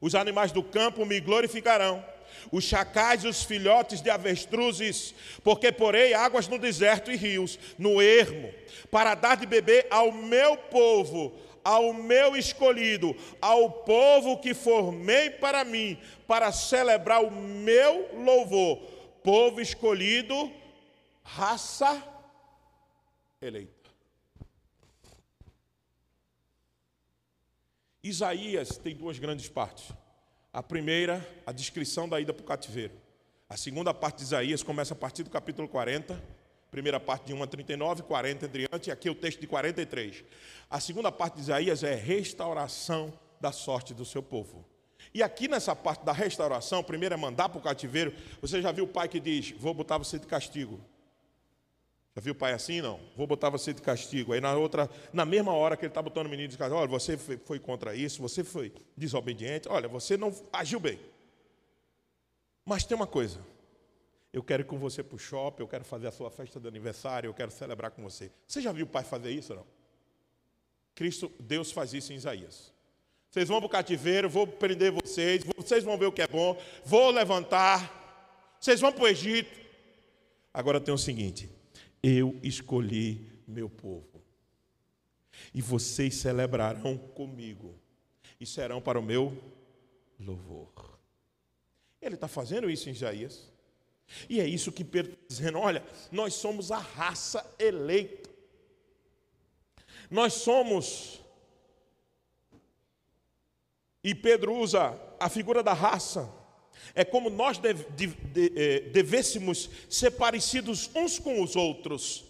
[0.00, 2.02] Os animais do campo me glorificarão,
[2.50, 8.00] os chacais e os filhotes de avestruzes, porque porei águas no deserto e rios, no
[8.00, 8.50] ermo,
[8.90, 15.64] para dar de beber ao meu povo, ao meu escolhido, ao povo que formei para
[15.64, 18.78] mim, para celebrar o meu louvor.
[19.22, 20.50] Povo escolhido,
[21.22, 22.02] raça
[23.42, 23.77] eleita.
[28.02, 29.92] Isaías tem duas grandes partes.
[30.52, 32.94] A primeira, a descrição da ida para o cativeiro.
[33.48, 36.22] A segunda parte de Isaías começa a partir do capítulo 40,
[36.70, 39.46] primeira parte de 1 a 39, 40 em diante, e aqui é o texto de
[39.46, 40.24] 43.
[40.70, 44.64] A segunda parte de Isaías é restauração da sorte do seu povo.
[45.12, 48.14] E aqui nessa parte da restauração, primeiro é mandar para o cativeiro.
[48.40, 50.80] Você já viu o pai que diz: Vou botar você de castigo.
[52.18, 52.80] Já viu o pai assim?
[52.80, 52.98] Não.
[53.16, 54.32] Vou botar você de castigo.
[54.32, 56.88] Aí na outra, na mesma hora que ele está botando o menino de castigo, olha,
[56.88, 60.98] você foi contra isso, você foi desobediente, olha, você não agiu bem.
[62.64, 63.38] Mas tem uma coisa.
[64.32, 66.66] Eu quero ir com você para o shopping, eu quero fazer a sua festa de
[66.66, 68.32] aniversário, eu quero celebrar com você.
[68.48, 69.64] Você já viu o pai fazer isso não?
[70.96, 72.74] Cristo, Deus faz isso em Isaías.
[73.30, 76.60] Vocês vão para o cativeiro, vou prender vocês, vocês vão ver o que é bom,
[76.84, 79.56] vou levantar, vocês vão para o Egito.
[80.52, 81.57] Agora tem o seguinte:
[82.02, 84.22] eu escolhi meu povo,
[85.54, 87.74] e vocês celebrarão comigo,
[88.40, 89.36] e serão para o meu
[90.18, 90.98] louvor.
[92.00, 93.50] Ele está fazendo isso em Isaías.
[94.28, 98.30] E é isso que Pedro está dizendo: olha, nós somos a raça eleita.
[100.10, 101.20] Nós somos
[104.02, 106.32] e Pedro usa a figura da raça.
[106.98, 112.24] É como nós deve, de, de, eh, devêssemos ser parecidos uns com os outros,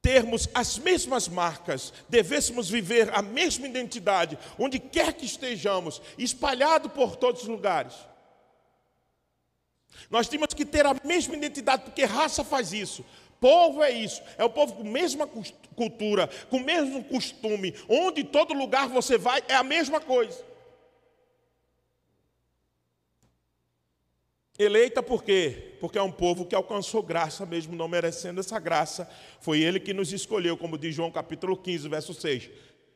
[0.00, 7.14] termos as mesmas marcas, devêssemos viver a mesma identidade, onde quer que estejamos, espalhado por
[7.14, 7.92] todos os lugares.
[10.08, 13.04] Nós temos que ter a mesma identidade, porque raça faz isso.
[13.38, 15.28] Povo é isso, é o povo com a mesma
[15.76, 20.51] cultura, com o mesmo costume, onde todo lugar você vai é a mesma coisa.
[24.58, 25.76] Eleita por quê?
[25.80, 29.10] Porque é um povo que alcançou graça, mesmo não merecendo essa graça.
[29.40, 32.50] Foi ele que nos escolheu, como diz João capítulo 15, verso 6.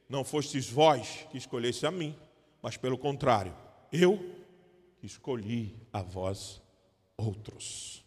[0.08, 2.14] Não fostes vós que escolheste a mim,
[2.62, 3.56] mas pelo contrário,
[3.90, 4.34] eu
[5.02, 6.60] escolhi a vós
[7.16, 8.04] outros.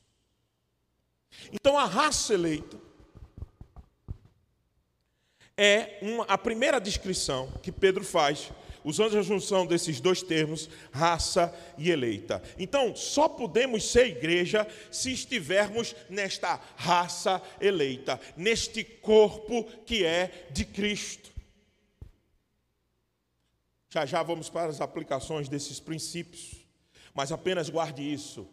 [1.51, 2.77] Então a raça eleita
[5.57, 8.51] é uma, a primeira descrição que Pedro faz,
[8.89, 12.41] usando a junção desses dois termos, raça e eleita.
[12.57, 20.65] Então, só podemos ser igreja se estivermos nesta raça eleita, neste corpo que é de
[20.65, 21.31] Cristo.
[23.89, 26.55] Já já vamos para as aplicações desses princípios,
[27.13, 28.47] mas apenas guarde isso: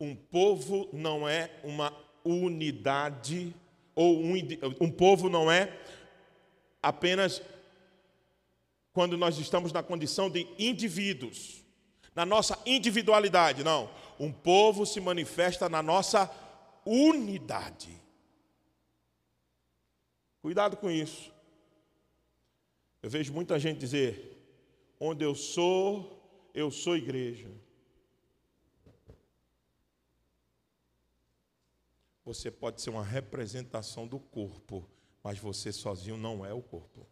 [0.00, 1.92] um povo não é uma
[2.24, 3.54] unidade,
[3.94, 4.34] ou um,
[4.80, 5.76] um povo não é
[6.82, 7.42] apenas
[8.92, 11.64] quando nós estamos na condição de indivíduos,
[12.14, 13.90] na nossa individualidade, não.
[14.18, 16.30] Um povo se manifesta na nossa
[16.84, 18.00] unidade.
[20.42, 21.32] Cuidado com isso.
[23.02, 24.36] Eu vejo muita gente dizer:
[24.98, 27.48] onde eu sou, eu sou igreja.
[32.24, 34.88] Você pode ser uma representação do corpo,
[35.22, 37.06] mas você sozinho não é o corpo.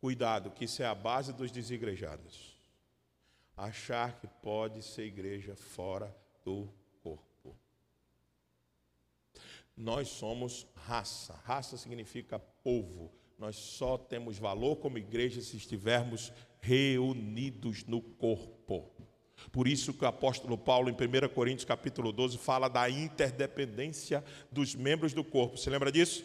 [0.00, 2.56] Cuidado, que isso é a base dos desigrejados.
[3.56, 6.68] Achar que pode ser igreja fora do
[7.02, 7.56] corpo.
[9.76, 11.34] Nós somos raça.
[11.44, 13.12] Raça significa povo.
[13.36, 18.90] Nós só temos valor como igreja se estivermos reunidos no corpo.
[19.52, 24.74] Por isso que o apóstolo Paulo, em 1 Coríntios capítulo 12, fala da interdependência dos
[24.74, 25.56] membros do corpo.
[25.56, 26.24] Você lembra disso?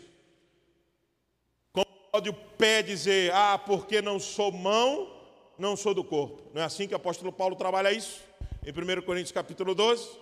[2.15, 5.11] O pé dizer, ah, porque não sou mão,
[5.57, 6.43] não sou do corpo?
[6.53, 8.21] Não é assim que o apóstolo Paulo trabalha isso?
[8.63, 10.15] Em 1 Coríntios capítulo 12?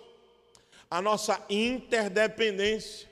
[0.90, 3.10] A nossa interdependência.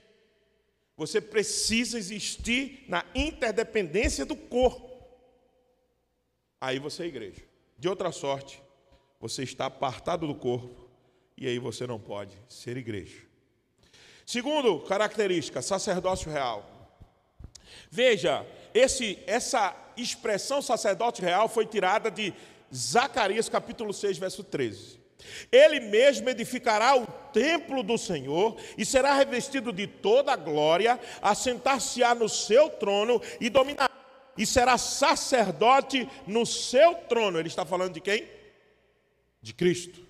[0.96, 4.90] Você precisa existir na interdependência do corpo.
[6.62, 7.44] Aí você é igreja.
[7.78, 8.62] De outra sorte,
[9.20, 10.90] você está apartado do corpo
[11.38, 13.28] e aí você não pode ser igreja.
[14.26, 16.79] Segundo característica, sacerdócio real.
[17.90, 22.34] Veja, esse, essa expressão sacerdote real foi tirada de
[22.74, 25.00] Zacarias capítulo 6, verso 13.
[25.52, 32.16] Ele mesmo edificará o templo do Senhor e será revestido de toda a glória, assentar-se-á
[32.16, 33.92] no seu trono e dominará,
[34.38, 37.38] e será sacerdote no seu trono.
[37.38, 38.40] Ele está falando de quem?
[39.42, 40.02] de Cristo.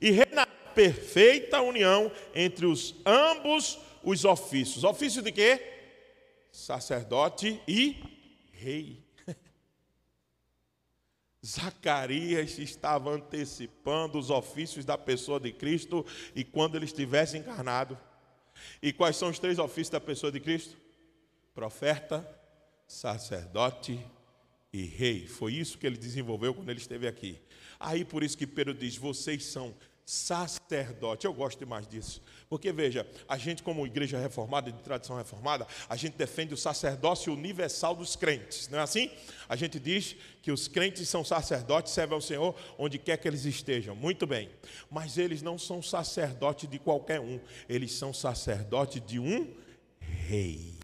[0.00, 4.84] E reinar perfeita união entre os ambos os ofícios.
[4.84, 5.75] Ofício de quê?
[6.56, 8.02] Sacerdote e
[8.50, 9.04] rei.
[11.44, 17.98] Zacarias estava antecipando os ofícios da pessoa de Cristo e quando ele estivesse encarnado.
[18.80, 20.78] E quais são os três ofícios da pessoa de Cristo?
[21.54, 22.26] Profeta,
[22.86, 24.00] sacerdote
[24.72, 25.26] e rei.
[25.26, 27.38] Foi isso que ele desenvolveu quando ele esteve aqui.
[27.78, 29.74] Aí por isso que Pedro diz: vocês são
[30.06, 31.26] sacerdote.
[31.26, 32.22] Eu gosto demais disso.
[32.48, 37.32] Porque veja, a gente, como igreja reformada, de tradição reformada, a gente defende o sacerdócio
[37.32, 39.10] universal dos crentes, não é assim?
[39.48, 43.44] A gente diz que os crentes são sacerdotes, servem ao Senhor onde quer que eles
[43.44, 43.96] estejam.
[43.96, 44.48] Muito bem.
[44.88, 49.52] Mas eles não são sacerdote de qualquer um, eles são sacerdote de um
[49.98, 50.78] rei.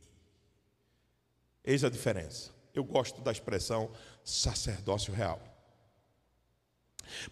[1.64, 2.50] Eis a diferença.
[2.74, 3.88] Eu gosto da expressão
[4.24, 5.51] sacerdócio real.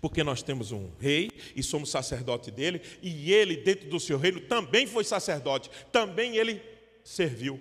[0.01, 4.41] Porque nós temos um rei e somos sacerdote dele, e ele, dentro do seu reino,
[4.41, 6.63] também foi sacerdote, também ele
[7.05, 7.61] serviu.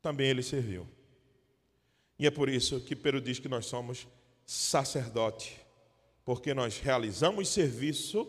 [0.00, 0.86] Também ele serviu.
[2.18, 4.06] E é por isso que Pedro diz que nós somos
[4.46, 5.56] sacerdote,
[6.24, 8.26] porque nós realizamos serviço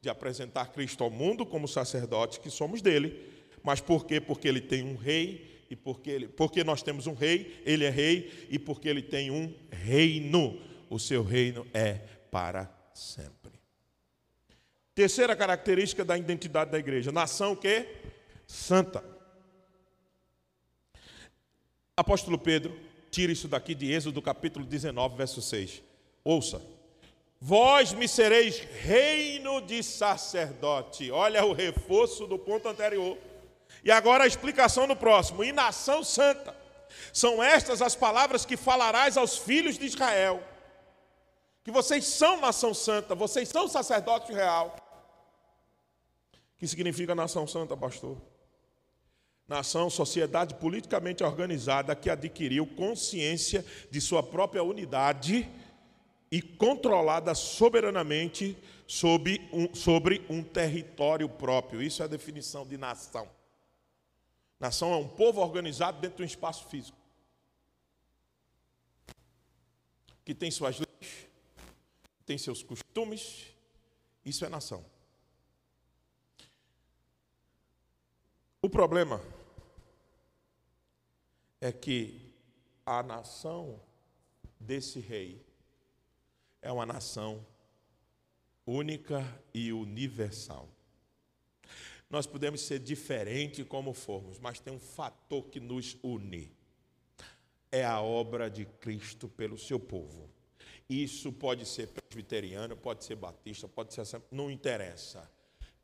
[0.00, 3.34] de apresentar Cristo ao mundo como sacerdote que somos dele.
[3.62, 4.20] Mas por quê?
[4.20, 7.90] Porque ele tem um rei e porque, ele, porque nós temos um rei, ele é
[7.90, 11.94] rei e porque ele tem um reino o seu reino é
[12.30, 13.52] para sempre.
[14.94, 17.86] Terceira característica da identidade da igreja, nação que
[18.46, 19.04] santa.
[21.96, 22.78] Apóstolo Pedro
[23.10, 25.82] tira isso daqui de Êxodo capítulo 19, verso 6.
[26.24, 26.62] Ouça.
[27.40, 31.10] Vós me sereis reino de sacerdote.
[31.10, 33.18] Olha o reforço do ponto anterior.
[33.84, 35.44] E agora a explicação no próximo.
[35.44, 36.56] E nação santa.
[37.12, 40.42] São estas as palavras que falarás aos filhos de Israel
[41.66, 44.76] que vocês são nação santa, vocês são sacerdote real.
[46.32, 48.22] O que significa nação santa, pastor?
[49.48, 55.50] Nação, sociedade politicamente organizada que adquiriu consciência de sua própria unidade
[56.30, 61.82] e controlada soberanamente sobre um, sobre um território próprio.
[61.82, 63.28] Isso é a definição de nação.
[64.60, 66.96] Nação é um povo organizado dentro de um espaço físico,
[70.24, 71.25] que tem suas leis,
[72.26, 73.46] tem seus costumes,
[74.24, 74.84] isso é nação.
[78.60, 79.22] O problema
[81.60, 82.34] é que
[82.84, 83.80] a nação
[84.58, 85.46] desse rei
[86.60, 87.46] é uma nação
[88.66, 90.68] única e universal.
[92.10, 96.52] Nós podemos ser diferentes como formos, mas tem um fator que nos une.
[97.70, 100.35] É a obra de Cristo pelo seu povo.
[100.88, 105.28] Isso pode ser presbiteriano, pode ser batista, pode ser não interessa.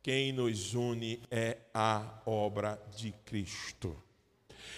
[0.03, 3.97] Quem nos une é a obra de Cristo.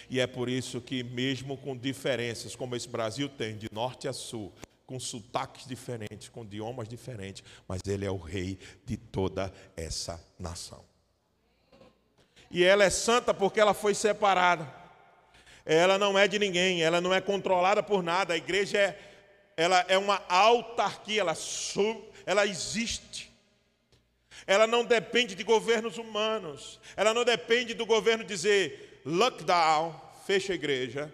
[0.08, 4.12] E é por isso que, mesmo com diferenças, como esse Brasil tem, de norte a
[4.12, 4.52] sul,
[4.86, 10.84] com sotaques diferentes, com idiomas diferentes, mas Ele é o rei de toda essa nação.
[12.50, 14.72] E ela é santa porque ela foi separada.
[15.66, 18.34] Ela não é de ninguém, ela não é controlada por nada.
[18.34, 19.13] A igreja é
[19.56, 21.36] ela é uma autarquia, ela,
[22.26, 23.32] ela existe.
[24.46, 26.80] Ela não depende de governos humanos.
[26.96, 29.94] Ela não depende do governo dizer lockdown,
[30.26, 31.12] fecha a igreja,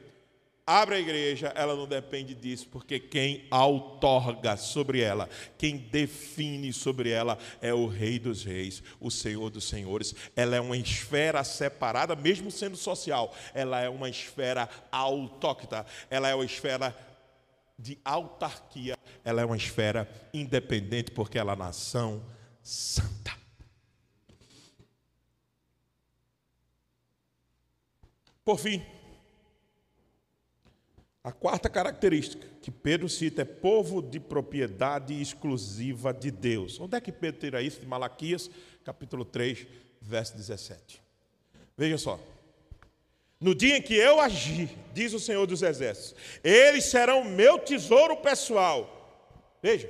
[0.66, 1.52] abre a igreja.
[1.54, 7.86] Ela não depende disso, porque quem outorga sobre ela, quem define sobre ela é o
[7.86, 10.14] Rei dos Reis, o Senhor dos Senhores.
[10.34, 13.34] Ela é uma esfera separada, mesmo sendo social.
[13.54, 15.86] Ela é uma esfera autóctona.
[16.08, 16.96] Ela é uma esfera
[17.80, 22.22] de autarquia, ela é uma esfera independente porque ela é nação
[22.62, 23.38] santa.
[28.44, 28.82] Por fim,
[31.22, 36.80] a quarta característica que Pedro cita é povo de propriedade exclusiva de Deus.
[36.80, 37.80] Onde é que Pedro tira isso?
[37.80, 38.50] De Malaquias,
[38.84, 39.66] capítulo 3,
[40.00, 41.02] verso 17.
[41.76, 42.18] Veja só.
[43.40, 48.16] No dia em que eu agir, diz o Senhor dos Exércitos, eles serão meu tesouro
[48.18, 48.98] pessoal.
[49.62, 49.88] Veja,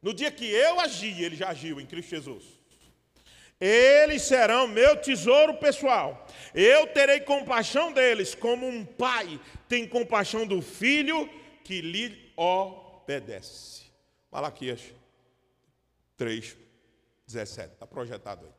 [0.00, 2.44] no dia que eu agir, ele já agiu em Cristo Jesus.
[3.60, 6.28] Eles serão meu tesouro pessoal.
[6.54, 11.28] Eu terei compaixão deles, como um pai tem compaixão do filho
[11.64, 13.82] que lhe obedece.
[14.30, 14.80] Malaquias
[16.16, 16.56] 3,
[17.26, 17.72] 17.
[17.72, 18.52] Está projetado aí.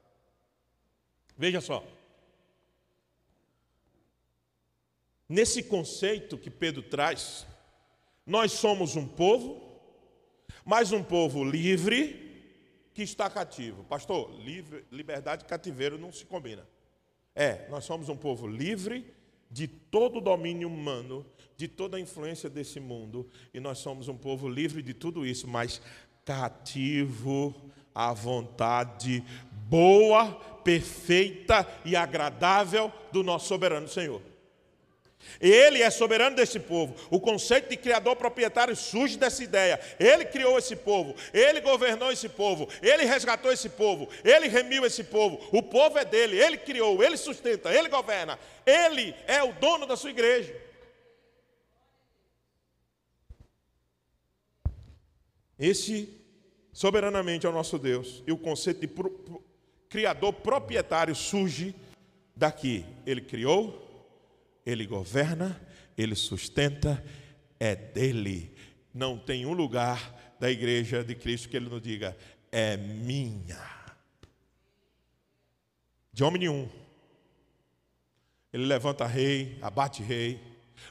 [1.37, 1.81] Veja só.
[5.29, 7.45] Nesse conceito que Pedro traz,
[8.25, 9.61] nós somos um povo,
[10.65, 12.27] mas um povo livre
[12.95, 13.83] que está cativo.
[13.83, 16.67] Pastor, livre, liberdade e cativeiro não se combina.
[17.35, 19.13] É, nós somos um povo livre
[19.51, 21.25] de todo o domínio humano,
[21.55, 25.47] de toda a influência desse mundo, e nós somos um povo livre de tudo isso,
[25.47, 25.81] mas
[26.25, 27.55] cativo
[27.93, 29.23] à vontade
[29.67, 34.21] boa, perfeita e agradável do nosso soberano Senhor.
[35.39, 36.95] Ele é soberano desse povo.
[37.09, 39.79] O conceito de criador proprietário surge dessa ideia.
[39.99, 45.03] Ele criou esse povo, ele governou esse povo, ele resgatou esse povo, ele remiu esse
[45.03, 45.39] povo.
[45.51, 48.39] O povo é dele, ele criou, ele sustenta, ele governa.
[48.65, 50.55] Ele é o dono da sua igreja.
[55.57, 56.17] Esse
[56.71, 58.23] soberanamente é o nosso Deus.
[58.25, 59.43] E o conceito de pro, pro,
[59.89, 61.75] criador proprietário surge
[62.35, 62.85] daqui.
[63.05, 63.88] Ele criou,
[64.69, 65.59] ele governa,
[65.97, 67.03] ele sustenta,
[67.59, 68.55] é dele.
[68.93, 72.15] Não tem um lugar da igreja de Cristo que ele não diga,
[72.51, 73.59] é minha.
[76.13, 76.69] De homem nenhum.
[78.53, 80.39] Ele levanta rei, abate rei.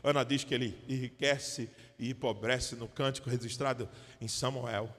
[0.03, 3.89] Ana diz que ele enriquece e empobrece no cântico registrado
[4.21, 4.95] em Samuel.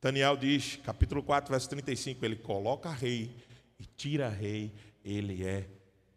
[0.00, 3.34] Daniel diz, capítulo 4, verso 35, ele coloca rei
[3.78, 4.72] e tira rei
[5.04, 5.66] ele é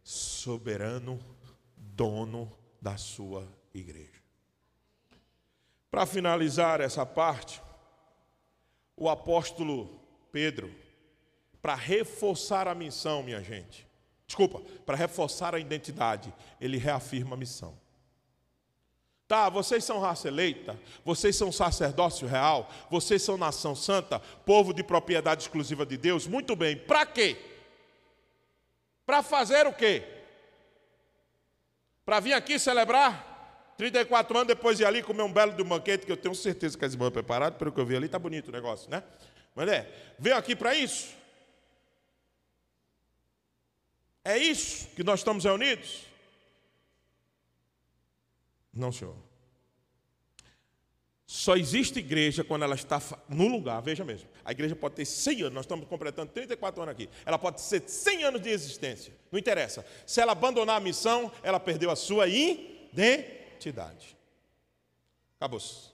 [0.03, 1.19] soberano,
[1.77, 4.21] dono da sua igreja.
[5.89, 7.61] Para finalizar essa parte,
[8.97, 9.99] o apóstolo
[10.31, 10.73] Pedro,
[11.61, 13.87] para reforçar a missão, minha gente,
[14.25, 17.77] desculpa, para reforçar a identidade, ele reafirma a missão.
[19.27, 24.83] Tá, vocês são raça eleita, vocês são sacerdócio real, vocês são nação santa, povo de
[24.83, 26.27] propriedade exclusiva de Deus.
[26.27, 27.37] Muito bem, para quê?
[29.05, 30.03] Para fazer o quê?
[32.05, 33.31] Para vir aqui celebrar?
[33.77, 36.85] 34 anos depois de ali comer um belo de banquete, que eu tenho certeza que
[36.85, 39.03] as irmãs preparadas, pelo que eu vi ali, está bonito o negócio, né?
[39.55, 41.13] Mas é, veio aqui para isso?
[44.23, 46.05] É isso que nós estamos reunidos?
[48.73, 49.15] Não, senhor.
[51.25, 54.29] Só existe igreja quando ela está no lugar, veja mesmo.
[54.45, 57.09] A igreja pode ter 100 anos, nós estamos completando 34 anos aqui.
[57.25, 59.85] Ela pode ser 100 anos de existência, não interessa.
[60.05, 64.17] Se ela abandonar a missão, ela perdeu a sua identidade.
[65.39, 65.93] Acabou-se.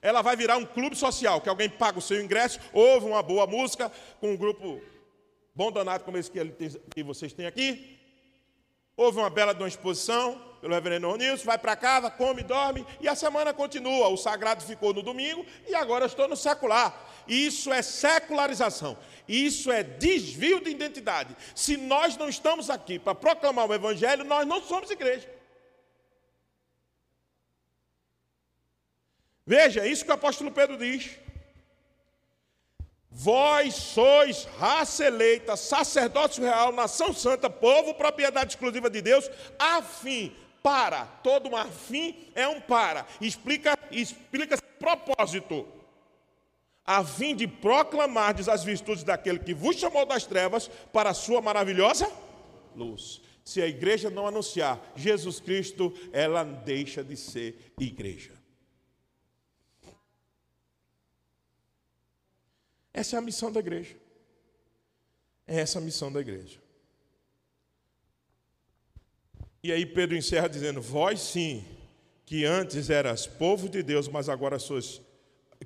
[0.00, 3.46] Ela vai virar um clube social, que alguém paga o seu ingresso, ouve uma boa
[3.46, 4.80] música, com um grupo
[5.54, 8.00] bom danado como esse que vocês têm aqui,
[8.96, 13.08] Houve uma bela de uma exposição pelo reverendo Ronilson, vai para casa, come, dorme e
[13.08, 14.06] a semana continua.
[14.06, 16.94] O sagrado ficou no domingo e agora estou no secular.
[17.26, 18.96] Isso é secularização.
[19.26, 21.36] Isso é desvio de identidade.
[21.52, 25.28] Se nós não estamos aqui para proclamar o evangelho, nós não somos igreja.
[29.44, 31.18] Veja, é isso que o apóstolo Pedro diz.
[33.10, 40.34] Vós sois raça eleita, sacerdócio real, nação santa, povo, propriedade exclusiva de Deus, a fim,
[40.62, 45.66] para, todo afim é um para, explica, explica propósito,
[46.84, 51.40] a fim de proclamar as virtudes daquele que vos chamou das trevas para a sua
[51.40, 52.10] maravilhosa
[52.74, 53.20] luz.
[53.44, 58.32] Se a igreja não anunciar Jesus Cristo, ela deixa de ser igreja.
[62.92, 63.96] Essa é a missão da igreja.
[65.46, 66.61] É essa a missão da igreja.
[69.62, 71.64] E aí Pedro encerra dizendo: Vós sim,
[72.26, 75.00] que antes eras povo de Deus, mas agora sois.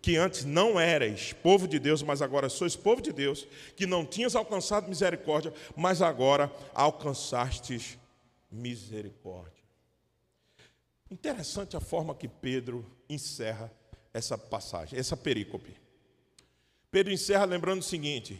[0.02, 4.04] Que antes não erais povo de Deus, mas agora sois povo de Deus, que não
[4.04, 7.96] tinhas alcançado misericórdia, mas agora alcançastes
[8.50, 9.64] misericórdia.
[11.10, 13.72] Interessante a forma que Pedro encerra
[14.12, 15.74] essa passagem, essa perícope.
[16.90, 18.38] Pedro encerra lembrando o seguinte: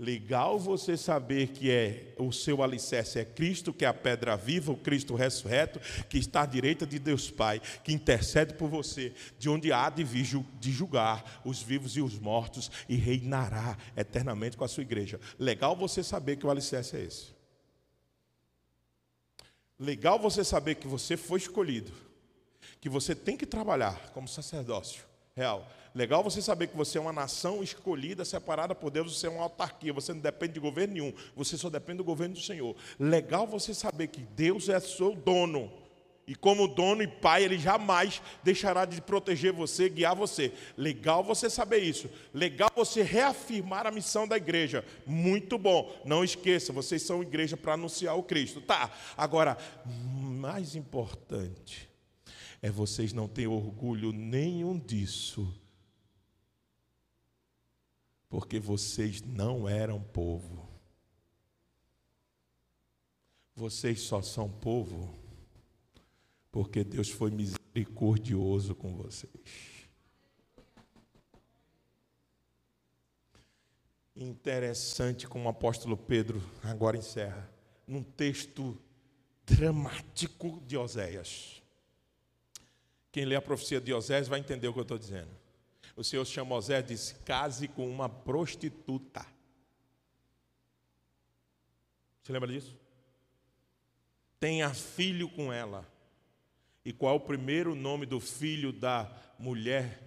[0.00, 4.72] legal você saber que é o seu alicerce é Cristo, que é a pedra viva,
[4.72, 5.78] o Cristo ressurreto,
[6.08, 10.02] que está à direita de Deus Pai, que intercede por você, de onde há de
[10.02, 10.24] vir
[10.58, 15.20] de julgar os vivos e os mortos e reinará eternamente com a sua igreja.
[15.38, 17.26] Legal você saber que o alicerce é esse.
[19.78, 21.92] Legal você saber que você foi escolhido,
[22.80, 25.04] que você tem que trabalhar como sacerdócio
[25.36, 25.70] real.
[25.94, 29.42] Legal você saber que você é uma nação escolhida, separada por Deus, você é uma
[29.42, 32.76] autarquia, você não depende de governo nenhum, você só depende do governo do Senhor.
[32.98, 35.72] Legal você saber que Deus é seu dono.
[36.30, 40.52] E como dono e pai, ele jamais deixará de proteger você, guiar você.
[40.76, 42.08] Legal você saber isso.
[42.32, 44.84] Legal você reafirmar a missão da igreja.
[45.04, 45.92] Muito bom.
[46.04, 48.60] Não esqueça, vocês são igreja para anunciar o Cristo.
[48.60, 48.92] Tá.
[49.16, 51.90] Agora, mais importante,
[52.62, 55.52] é vocês não terem orgulho nenhum disso,
[58.30, 60.70] porque vocês não eram povo.
[63.54, 65.12] Vocês só são povo
[66.50, 69.30] porque Deus foi misericordioso com vocês.
[74.14, 77.50] Interessante como o apóstolo Pedro agora encerra.
[77.86, 78.80] num texto
[79.44, 81.60] dramático de Oséias.
[83.10, 85.39] Quem lê a profecia de Oséias vai entender o que eu estou dizendo.
[86.00, 89.26] O Senhor chama Oséias e diz: case com uma prostituta.
[92.22, 92.74] Você lembra disso?
[94.38, 95.86] Tenha filho com ela.
[96.82, 100.00] E qual é o primeiro nome do filho da mulher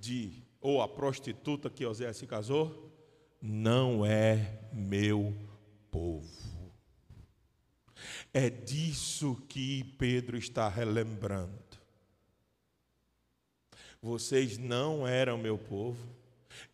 [0.00, 2.92] de ou a prostituta que Oséias se casou?
[3.40, 5.32] Não é meu
[5.92, 6.28] povo.
[8.34, 11.69] É disso que Pedro está relembrando.
[14.02, 16.08] Vocês não eram meu povo,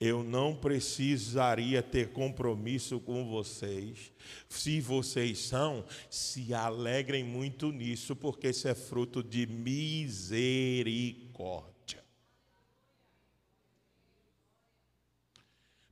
[0.00, 4.12] eu não precisaria ter compromisso com vocês.
[4.48, 12.04] Se vocês são, se alegrem muito nisso, porque isso é fruto de misericórdia.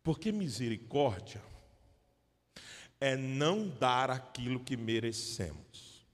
[0.02, 1.42] Porque misericórdia
[3.00, 6.04] é não dar aquilo que merecemos.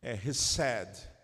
[0.00, 1.17] É recede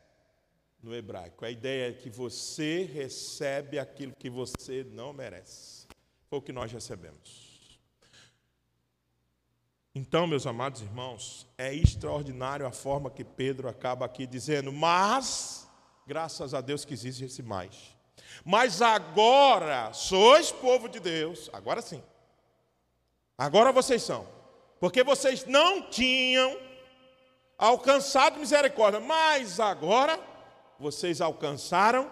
[0.85, 1.45] no hebraico.
[1.45, 5.87] A ideia é que você recebe aquilo que você não merece.
[6.29, 7.79] Foi o que nós recebemos.
[9.95, 15.69] Então, meus amados irmãos, é extraordinário a forma que Pedro acaba aqui dizendo, mas,
[16.07, 17.97] graças a Deus que existe esse mais.
[18.45, 22.03] Mas agora sois povo de Deus, agora sim.
[23.39, 24.27] Agora vocês são.
[24.81, 26.59] Porque vocês não tinham
[27.57, 30.19] alcançado misericórdia, mas agora
[30.85, 32.11] vocês alcançaram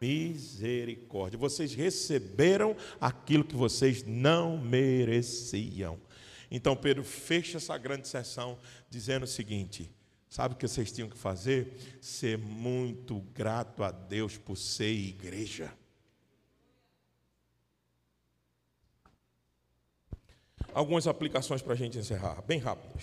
[0.00, 1.38] misericórdia.
[1.38, 5.96] Vocês receberam aquilo que vocês não mereciam.
[6.50, 8.58] Então Pedro fecha essa grande sessão
[8.90, 9.88] dizendo o seguinte:
[10.28, 11.98] sabe o que vocês tinham que fazer?
[12.00, 15.72] Ser muito grato a Deus por ser igreja.
[20.76, 23.02] algumas aplicações para a gente encerrar, bem rápidas.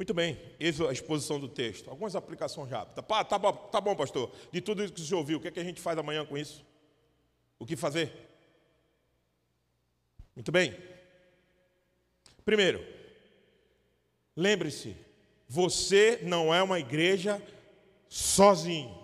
[0.00, 1.90] Muito bem, eis a exposição do texto.
[1.90, 3.04] Algumas aplicações rápidas.
[3.04, 4.32] Tá, tá, bom, tá bom, pastor.
[4.50, 6.38] De tudo isso que você ouviu, o que, é que a gente faz amanhã com
[6.38, 6.64] isso?
[7.58, 8.10] O que fazer?
[10.34, 10.74] Muito bem.
[12.46, 12.82] Primeiro,
[14.34, 14.96] lembre-se,
[15.46, 17.38] você não é uma igreja
[18.08, 18.98] sozinho.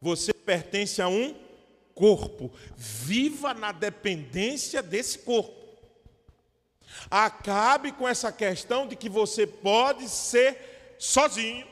[0.00, 1.38] Você pertence a um
[1.94, 5.59] corpo, viva na dependência desse corpo.
[7.10, 11.66] Acabe com essa questão de que você pode ser sozinho,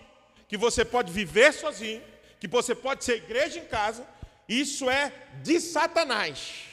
[0.48, 2.02] que você pode viver sozinho,
[2.40, 4.06] que você pode ser igreja em casa.
[4.48, 5.12] Isso é
[5.42, 6.64] de Satanás.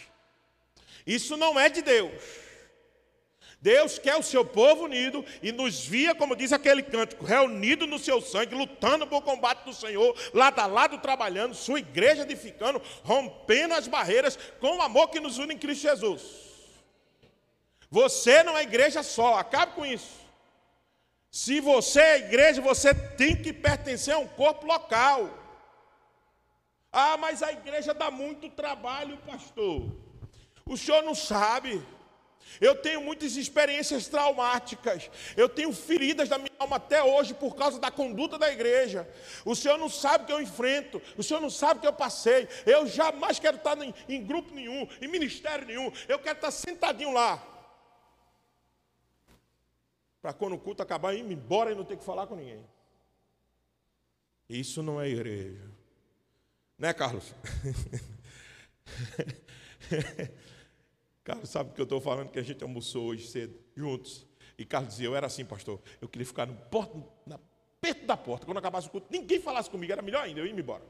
[1.06, 2.46] Isso não é de Deus.
[3.62, 7.98] Deus quer o seu povo unido e nos via, como diz aquele cântico, reunido no
[7.98, 13.74] seu sangue, lutando por combate do Senhor, lado a lado trabalhando, sua igreja edificando, rompendo
[13.74, 16.45] as barreiras com o amor que nos une em Cristo Jesus.
[17.96, 20.20] Você não é igreja só, acabe com isso.
[21.32, 25.30] Se você é igreja, você tem que pertencer a um corpo local.
[26.92, 29.90] Ah, mas a igreja dá muito trabalho, pastor.
[30.66, 31.82] O senhor não sabe.
[32.60, 35.10] Eu tenho muitas experiências traumáticas.
[35.38, 39.10] Eu tenho feridas da minha alma até hoje por causa da conduta da igreja.
[39.46, 41.02] O Senhor não sabe o que eu enfrento.
[41.18, 42.48] O Senhor não sabe o que eu passei.
[42.66, 45.92] Eu jamais quero estar em, em grupo nenhum, em ministério nenhum.
[46.10, 47.55] Eu quero estar sentadinho lá.
[50.26, 52.66] Para quando o culto acabar, ir embora e não ter que falar com ninguém.
[54.50, 55.70] Isso não é igreja.
[56.80, 57.32] Né, Carlos?
[61.24, 64.26] Carlos sabe que eu estou falando que a gente almoçou hoje cedo, juntos.
[64.58, 67.40] E Carlos dizia, eu era assim, pastor, eu queria ficar no porto, na,
[67.80, 70.52] perto da porta, quando acabasse o culto, ninguém falasse comigo, era melhor ainda, eu ia
[70.52, 70.88] embora.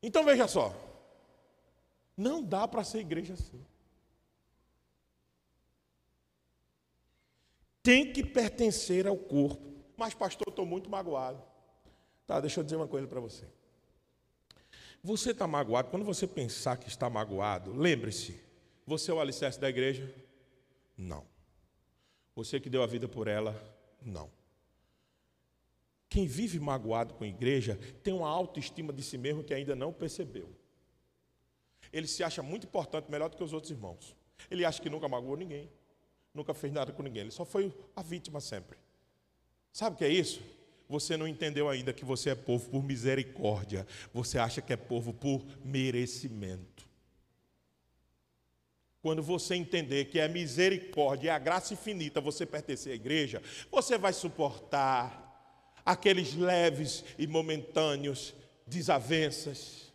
[0.00, 0.72] Então veja só,
[2.16, 3.66] não dá para ser igreja assim.
[7.82, 9.70] Tem que pertencer ao corpo.
[9.96, 11.42] Mas, pastor, estou muito magoado.
[12.26, 13.46] Tá, deixa eu dizer uma coisa para você.
[15.02, 18.38] Você está magoado, quando você pensar que está magoado, lembre-se:
[18.86, 20.14] você é o alicerce da igreja?
[20.96, 21.24] Não.
[22.34, 23.58] Você que deu a vida por ela?
[24.02, 24.30] Não.
[26.08, 29.92] Quem vive magoado com a igreja tem uma autoestima de si mesmo que ainda não
[29.92, 30.48] percebeu.
[31.92, 34.14] Ele se acha muito importante, melhor do que os outros irmãos.
[34.50, 35.70] Ele acha que nunca magoou ninguém,
[36.34, 38.78] nunca fez nada com ninguém, ele só foi a vítima sempre.
[39.72, 40.40] Sabe o que é isso?
[40.90, 45.14] você não entendeu ainda que você é povo por misericórdia, você acha que é povo
[45.14, 46.90] por merecimento.
[49.00, 53.96] Quando você entender que é misericórdia e a graça infinita você pertencer à igreja, você
[53.96, 55.28] vai suportar
[55.86, 58.34] aqueles leves e momentâneos
[58.66, 59.89] desavenças,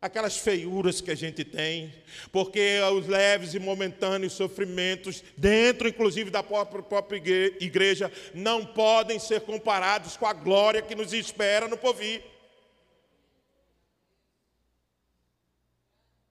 [0.00, 1.92] aquelas feiuras que a gente tem,
[2.30, 7.18] porque os leves e momentâneos sofrimentos, dentro inclusive da própria, própria
[7.60, 12.22] igreja, não podem ser comparados com a glória que nos espera no porvir.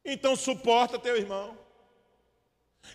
[0.03, 1.64] Então suporta teu irmão.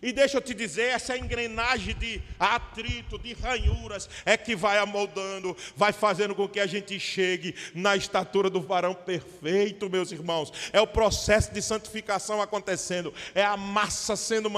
[0.03, 5.57] E deixa eu te dizer, essa engrenagem de atrito, de ranhuras, é que vai amoldando,
[5.77, 10.53] vai fazendo com que a gente chegue na estatura do varão perfeito, meus irmãos.
[10.73, 14.51] É o processo de santificação acontecendo, é a massa sendo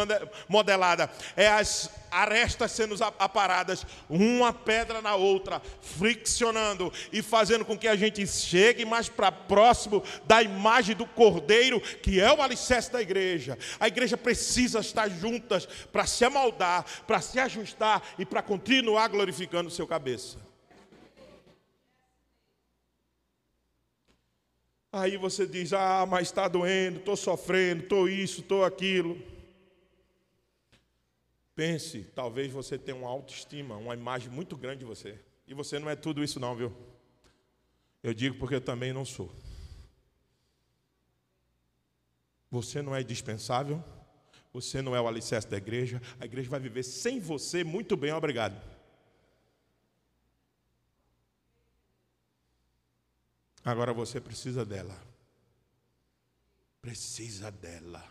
[0.48, 7.88] modelada, é as arestas sendo aparadas, uma pedra na outra, friccionando e fazendo com que
[7.88, 13.00] a gente chegue mais para próximo da imagem do Cordeiro, que é o alicerce da
[13.00, 13.58] igreja.
[13.80, 19.68] A igreja precisa estar juntas para se amaldar, para se ajustar e para continuar glorificando
[19.68, 20.38] o seu cabeça.
[24.90, 29.16] Aí você diz: Ah, mas está doendo, estou sofrendo, estou isso, estou aquilo.
[31.54, 35.18] Pense, talvez você tenha uma autoestima, uma imagem muito grande de você.
[35.46, 36.72] E você não é tudo isso, não, viu?
[38.02, 39.30] Eu digo porque eu também não sou.
[42.50, 43.82] Você não é indispensável,
[44.53, 48.12] você não é o alicerce da igreja, a igreja vai viver sem você muito bem,
[48.12, 48.61] obrigado.
[53.64, 55.00] Agora você precisa dela.
[56.80, 58.05] Precisa dela.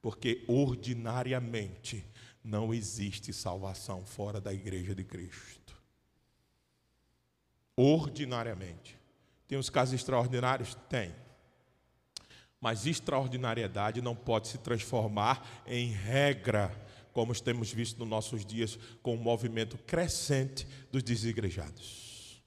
[0.00, 2.06] Porque ordinariamente
[2.42, 5.76] não existe salvação fora da igreja de Cristo.
[7.76, 8.96] Ordinariamente.
[9.48, 10.76] Tem os casos extraordinários?
[10.88, 11.14] Tem.
[12.66, 16.74] Mas extraordinariedade não pode se transformar em regra,
[17.12, 22.42] como temos visto nos nossos dias, com o movimento crescente dos desigrejados.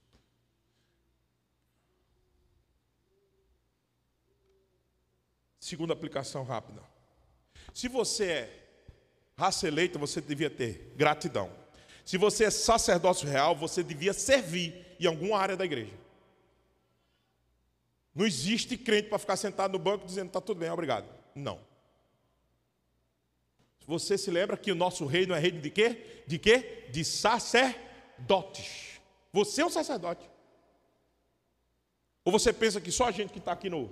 [5.58, 6.84] Segunda aplicação rápida.
[7.74, 8.68] Se você é
[9.38, 11.50] raça eleita, você devia ter gratidão.
[12.04, 16.09] Se você é sacerdócio real, você devia servir em alguma área da igreja.
[18.20, 21.08] Não existe crente para ficar sentado no banco dizendo está tudo bem, obrigado.
[21.34, 21.58] Não.
[23.88, 26.24] Você se lembra que o nosso reino é reino de quê?
[26.28, 26.90] De quê?
[26.92, 29.00] De sacerdotes.
[29.32, 30.30] Você é um sacerdote.
[32.26, 33.90] Ou você pensa que só a gente que está aqui no,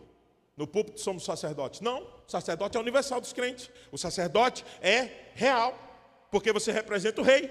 [0.58, 1.80] no púlpito somos sacerdotes?
[1.80, 3.70] Não, o sacerdote é universal dos crentes.
[3.94, 5.74] O sacerdote é real,
[6.30, 7.50] porque você representa o rei.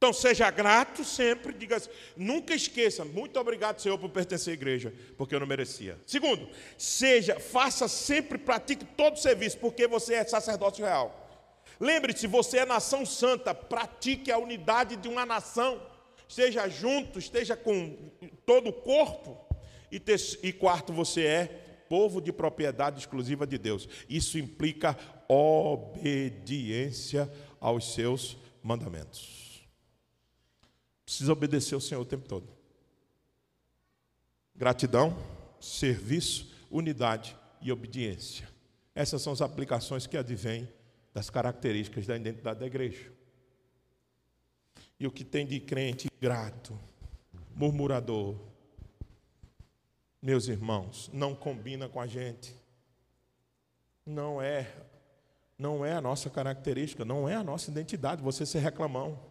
[0.00, 1.76] Então seja grato sempre, diga,
[2.16, 5.98] nunca esqueça, muito obrigado, Senhor, por pertencer à igreja, porque eu não merecia.
[6.06, 6.48] Segundo,
[6.78, 11.28] seja, faça sempre, pratique todo o serviço, porque você é sacerdócio real.
[11.78, 15.82] Lembre-se, você é nação santa, pratique a unidade de uma nação,
[16.26, 17.94] esteja junto, esteja com
[18.46, 19.38] todo o corpo.
[19.92, 20.02] E,
[20.42, 23.86] e quarto, você é povo de propriedade exclusiva de Deus.
[24.08, 24.96] Isso implica
[25.28, 27.30] obediência
[27.60, 29.49] aos seus mandamentos.
[31.10, 32.48] Precisa obedecer ao Senhor o tempo todo.
[34.54, 35.18] Gratidão,
[35.60, 38.48] serviço, unidade e obediência.
[38.94, 40.68] Essas são as aplicações que advêm
[41.12, 43.10] das características da identidade da igreja.
[45.00, 46.78] E o que tem de crente grato,
[47.56, 48.36] murmurador,
[50.22, 52.54] meus irmãos, não combina com a gente.
[54.06, 54.72] Não é,
[55.58, 59.29] não é a nossa característica, não é a nossa identidade você ser reclamão.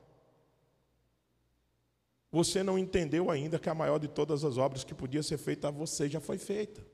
[2.32, 5.68] Você não entendeu ainda que a maior de todas as obras que podia ser feita
[5.68, 6.86] a você já foi feita.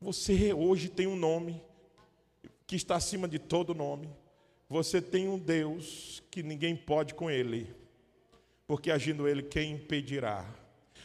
[0.00, 1.60] Você hoje tem um nome
[2.66, 4.08] que está acima de todo nome.
[4.68, 7.74] Você tem um Deus que ninguém pode com ele.
[8.66, 10.48] Porque agindo ele, quem impedirá?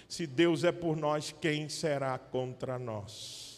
[0.08, 3.51] Se Deus é por nós, quem será contra nós?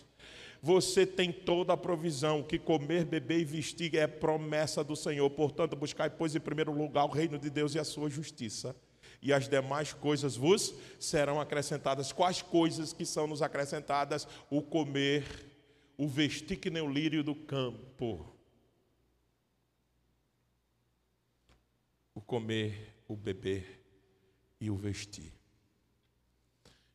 [0.66, 5.30] Você tem toda a provisão, que comer, beber e vestir é promessa do Senhor.
[5.30, 8.74] Portanto, buscai, pois, em primeiro lugar o reino de Deus e a sua justiça.
[9.22, 12.14] E as demais coisas vos serão acrescentadas.
[12.14, 14.26] Quais coisas que são nos acrescentadas?
[14.50, 15.26] O comer,
[15.98, 18.26] o vestir que nem o lírio do campo.
[22.16, 23.82] O comer, o beber
[24.62, 25.43] e o vestir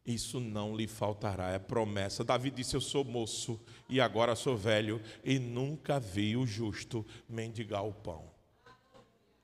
[0.08, 2.24] isso não lhe faltará, é promessa.
[2.24, 7.84] Davi disse: Eu sou moço e agora sou velho, e nunca vi o justo mendigar
[7.84, 8.24] o pão.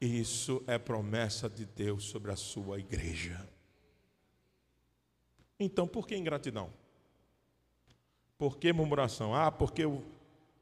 [0.00, 3.46] Isso é promessa de Deus sobre a sua igreja.
[5.60, 6.72] Então, por que ingratidão?
[8.38, 9.34] Por que murmuração?
[9.34, 10.02] Ah, porque eu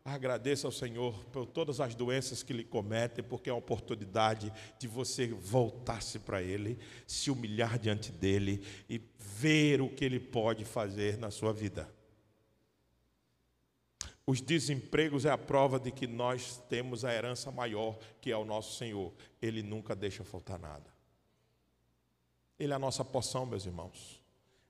[0.04, 4.88] Agradeça ao Senhor por todas as doenças que lhe cometem, porque é a oportunidade de
[4.88, 6.76] você voltar-se para Ele,
[7.06, 11.88] se humilhar diante dEle e ver o que Ele pode fazer na sua vida.
[14.26, 18.44] Os desempregos é a prova de que nós temos a herança maior, que é o
[18.44, 19.12] nosso Senhor.
[19.40, 20.92] Ele nunca deixa faltar nada.
[22.58, 24.20] Ele é a nossa porção, meus irmãos.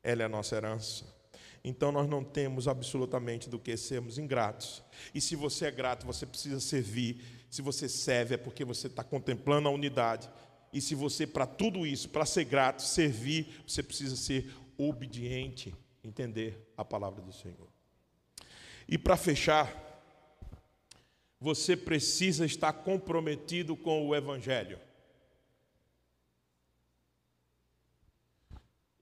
[0.02, 1.21] Ela é a nossa herança.
[1.64, 4.82] Então nós não temos absolutamente do que sermos ingratos.
[5.14, 7.20] E se você é grato, você precisa servir.
[7.48, 10.28] Se você serve, é porque você está contemplando a unidade.
[10.72, 16.72] E se você, para tudo isso, para ser grato, servir, você precisa ser obediente, entender
[16.76, 17.68] a palavra do Senhor.
[18.88, 19.72] E para fechar,
[21.38, 24.78] você precisa estar comprometido com o Evangelho.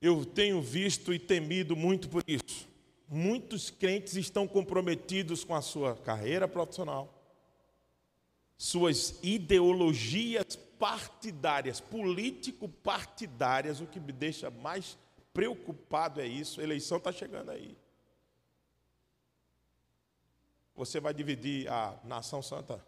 [0.01, 2.66] Eu tenho visto e temido muito por isso.
[3.07, 7.12] Muitos crentes estão comprometidos com a sua carreira profissional,
[8.57, 13.80] suas ideologias partidárias, político-partidárias.
[13.80, 14.96] O que me deixa mais
[15.34, 16.61] preocupado é isso.
[16.61, 17.76] A eleição está chegando aí.
[20.74, 22.82] Você vai dividir a nação santa,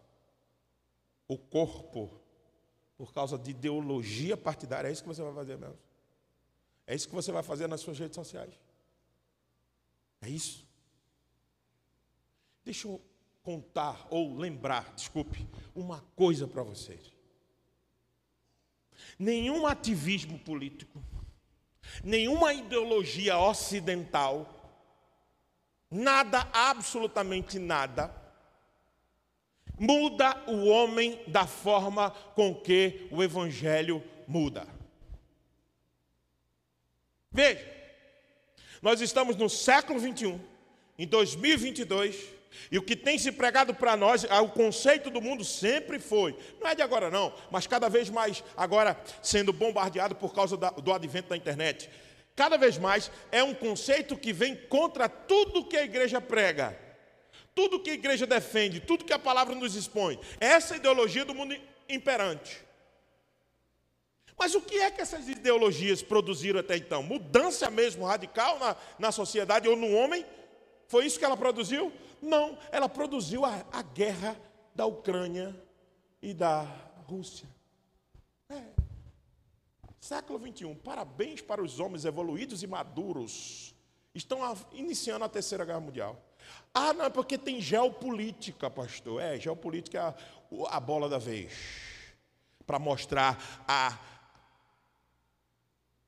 [1.27, 2.09] o corpo,
[2.97, 4.87] por causa de ideologia partidária.
[4.87, 5.77] É isso que você vai fazer mesmo.
[6.85, 8.53] É isso que você vai fazer nas suas redes sociais.
[10.21, 10.65] É isso.
[12.63, 13.01] Deixa eu
[13.41, 17.11] contar ou lembrar, desculpe, uma coisa para vocês.
[19.19, 21.03] Nenhum ativismo político,
[22.03, 24.47] nenhuma ideologia ocidental,
[25.91, 28.15] nada, absolutamente nada,
[29.77, 34.65] muda o homem da forma com que o Evangelho muda.
[37.33, 37.65] Veja,
[38.79, 40.39] nós estamos no século 21,
[40.99, 42.15] em 2022,
[42.71, 46.69] e o que tem se pregado para nós, o conceito do mundo sempre foi, não
[46.69, 51.29] é de agora não, mas cada vez mais agora sendo bombardeado por causa do advento
[51.29, 51.89] da internet.
[52.35, 56.77] Cada vez mais é um conceito que vem contra tudo que a igreja prega,
[57.55, 60.19] tudo que a igreja defende, tudo que a palavra nos expõe.
[60.39, 61.55] Essa é ideologia do mundo
[61.89, 62.62] imperante.
[64.43, 67.01] Mas o que é que essas ideologias produziram até então?
[67.01, 70.25] Mudança mesmo radical na, na sociedade ou no homem?
[70.85, 71.93] Foi isso que ela produziu?
[72.21, 74.37] Não, ela produziu a, a guerra
[74.75, 75.55] da Ucrânia
[76.21, 76.63] e da
[77.07, 77.47] Rússia.
[78.49, 78.63] É.
[79.97, 83.73] Século 21, parabéns para os homens evoluídos e maduros.
[84.13, 86.21] Estão a, iniciando a terceira guerra mundial.
[86.73, 89.21] Ah, não, é porque tem geopolítica, pastor.
[89.21, 91.53] É, geopolítica é a, a bola da vez.
[92.65, 93.97] Para mostrar a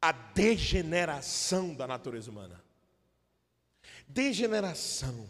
[0.05, 2.63] a degeneração da natureza humana.
[4.07, 5.27] Degeneração.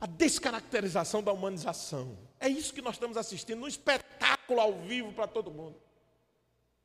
[0.00, 2.18] A descaracterização da humanização.
[2.40, 5.80] É isso que nós estamos assistindo, um espetáculo ao vivo para todo mundo.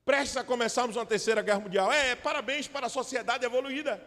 [0.06, 1.92] Prestes a começarmos uma terceira guerra mundial.
[1.92, 4.00] É, parabéns para a sociedade evoluída.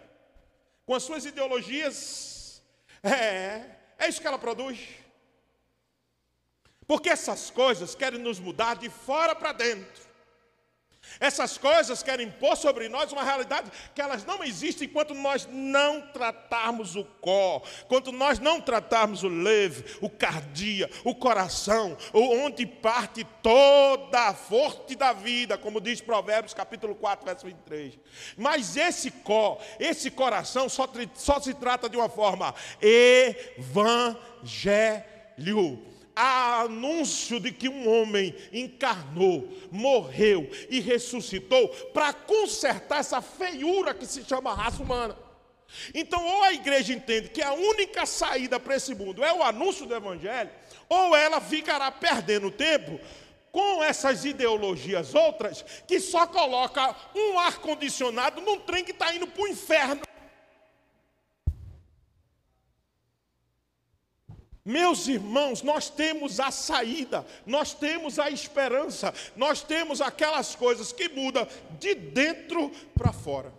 [0.86, 2.62] Com as suas ideologias.
[3.02, 4.78] É, é isso que ela produz.
[6.86, 10.09] Porque essas coisas querem nos mudar de fora para dentro.
[11.18, 16.00] Essas coisas querem impor sobre nós uma realidade que elas não existem enquanto nós não
[16.00, 23.24] tratarmos o có, enquanto nós não tratarmos o leve, o cardia, o coração, onde parte
[23.42, 27.98] toda a forte da vida, como diz Provérbios capítulo 4, verso 23.
[28.36, 34.20] Mas esse có, esse coração só, só se trata de uma forma evangelho
[36.14, 44.06] há anúncio de que um homem encarnou, morreu e ressuscitou para consertar essa feiura que
[44.06, 45.16] se chama raça humana.
[45.94, 49.86] Então, ou a igreja entende que a única saída para esse mundo é o anúncio
[49.86, 50.50] do evangelho,
[50.88, 52.98] ou ela ficará perdendo tempo
[53.52, 59.26] com essas ideologias outras que só coloca um ar condicionado num trem que está indo
[59.26, 60.02] para o inferno.
[64.70, 71.08] Meus irmãos, nós temos a saída, nós temos a esperança, nós temos aquelas coisas que
[71.08, 71.44] mudam
[71.80, 73.52] de dentro para fora.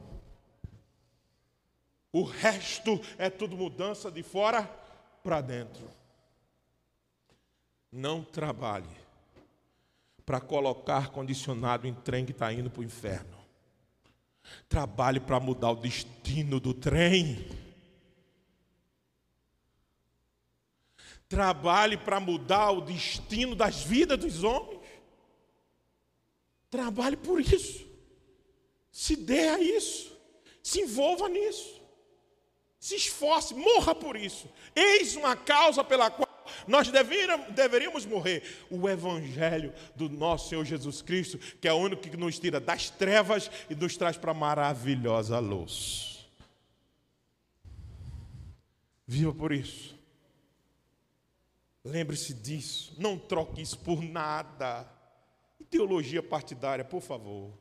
[2.14, 4.64] O resto é tudo mudança de fora
[5.22, 5.84] para dentro.
[7.92, 8.88] Não trabalhe
[10.26, 13.38] para colocar condicionado em trem que está indo para o inferno.
[14.70, 17.46] Trabalhe para mudar o destino do trem.
[21.32, 24.82] Trabalhe para mudar o destino das vidas dos homens.
[26.70, 27.88] Trabalhe por isso.
[28.92, 30.12] Se dê a isso.
[30.62, 31.82] Se envolva nisso.
[32.78, 34.46] Se esforce, morra por isso.
[34.76, 36.28] Eis uma causa pela qual
[36.68, 38.66] nós deveríamos morrer.
[38.70, 42.90] O Evangelho do nosso Senhor Jesus Cristo, que é o único que nos tira das
[42.90, 46.28] trevas e nos traz para a maravilhosa luz.
[49.08, 50.01] Viva por isso.
[51.84, 52.94] Lembre-se disso.
[52.98, 54.88] Não troque isso por nada.
[55.60, 57.52] Ideologia partidária, por favor.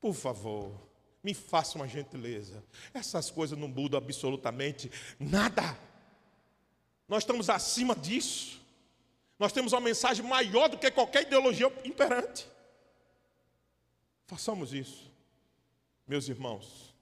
[0.00, 0.72] Por favor.
[1.22, 2.62] Me faça uma gentileza.
[2.94, 5.76] Essas coisas não mudam absolutamente nada.
[7.08, 8.64] Nós estamos acima disso.
[9.38, 12.48] Nós temos uma mensagem maior do que qualquer ideologia imperante.
[14.26, 15.10] Façamos isso,
[16.06, 16.94] meus irmãos.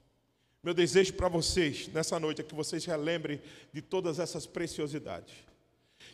[0.62, 3.40] Meu desejo para vocês nessa noite é que vocês relembrem
[3.72, 5.43] de todas essas preciosidades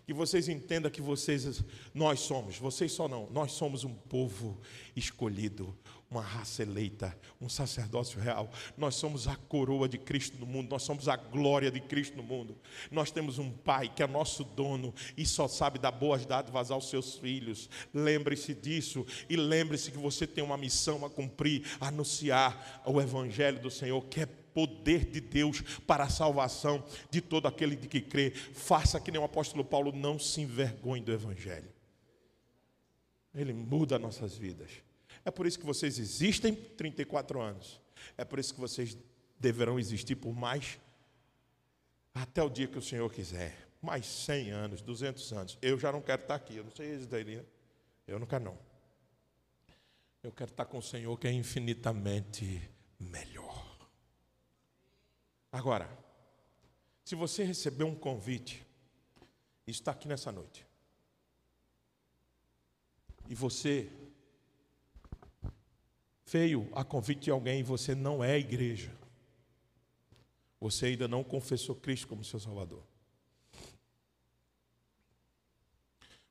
[0.06, 1.62] que vocês entendam que vocês,
[1.94, 4.60] nós somos, vocês só não, nós somos um povo
[4.96, 5.76] escolhido,
[6.10, 8.50] uma raça eleita, um sacerdócio real.
[8.76, 12.22] Nós somos a coroa de Cristo no mundo, nós somos a glória de Cristo no
[12.22, 12.58] mundo.
[12.90, 16.90] Nós temos um Pai que é nosso dono e só sabe dar boas dádivas aos
[16.90, 17.70] seus filhos.
[17.94, 23.70] Lembre-se disso e lembre-se que você tem uma missão a cumprir, anunciar o Evangelho do
[23.70, 28.30] Senhor, que é poder de Deus para a salvação de todo aquele que crê.
[28.30, 31.72] Faça que nem o apóstolo Paulo, não se envergonhe do Evangelho.
[33.34, 34.70] Ele muda nossas vidas.
[35.24, 37.80] É por isso que vocês existem 34 anos.
[38.16, 38.96] É por isso que vocês
[39.38, 40.78] deverão existir por mais
[42.14, 43.56] até o dia que o Senhor quiser.
[43.80, 45.58] Mais 100 anos, 200 anos.
[45.62, 46.56] Eu já não quero estar aqui.
[46.56, 47.24] Eu não sei isso daí.
[47.24, 47.44] Né?
[48.06, 48.58] Eu não quero não.
[50.22, 52.60] Eu quero estar com o Senhor que é infinitamente
[52.98, 53.69] melhor.
[55.52, 55.90] Agora,
[57.04, 58.64] se você recebeu um convite,
[59.66, 60.66] está aqui nessa noite,
[63.28, 63.90] e você
[66.26, 68.96] veio a convite de alguém e você não é igreja,
[70.60, 72.84] você ainda não confessou Cristo como seu Salvador,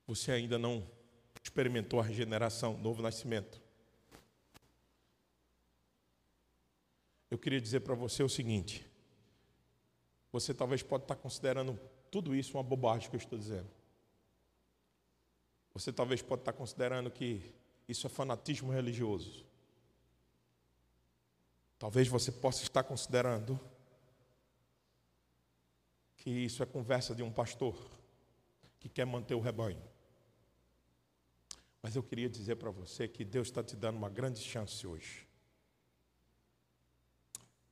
[0.08, 0.90] você ainda não
[1.44, 3.62] experimentou a regeneração, novo nascimento.
[7.30, 8.89] Eu queria dizer para você o seguinte:
[10.32, 11.80] você talvez pode estar considerando
[12.12, 13.70] tudo isso uma bobagem que eu estou dizendo.
[15.74, 17.54] Você talvez pode estar considerando que
[17.88, 19.46] isso é fanatismo religioso.
[21.78, 23.60] Talvez você possa estar considerando
[26.18, 27.76] que isso é conversa de um pastor
[28.80, 29.82] que quer manter o rebanho.
[31.82, 35.29] Mas eu queria dizer para você que Deus está te dando uma grande chance hoje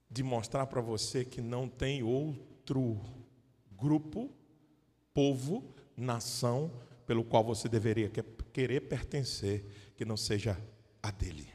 [0.10, 2.99] de mostrar para você que não tem outro
[3.72, 4.32] grupo,
[5.14, 6.72] povo, nação
[7.05, 8.10] pelo qual você deveria
[8.53, 10.58] querer pertencer que não seja
[11.01, 11.53] a dele.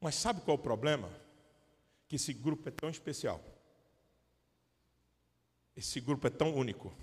[0.00, 1.10] Mas sabe qual é o problema?
[2.08, 3.42] Que esse grupo é tão especial.
[5.76, 6.94] Esse grupo é tão único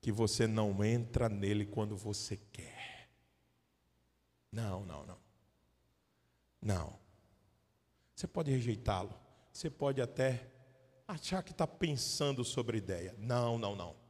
[0.00, 3.08] que você não entra nele quando você quer.
[4.50, 5.18] Não, não, não.
[6.60, 7.03] Não.
[8.14, 9.14] Você pode rejeitá-lo.
[9.52, 10.46] Você pode até
[11.06, 13.14] achar que está pensando sobre a ideia.
[13.18, 14.04] Não, não, não.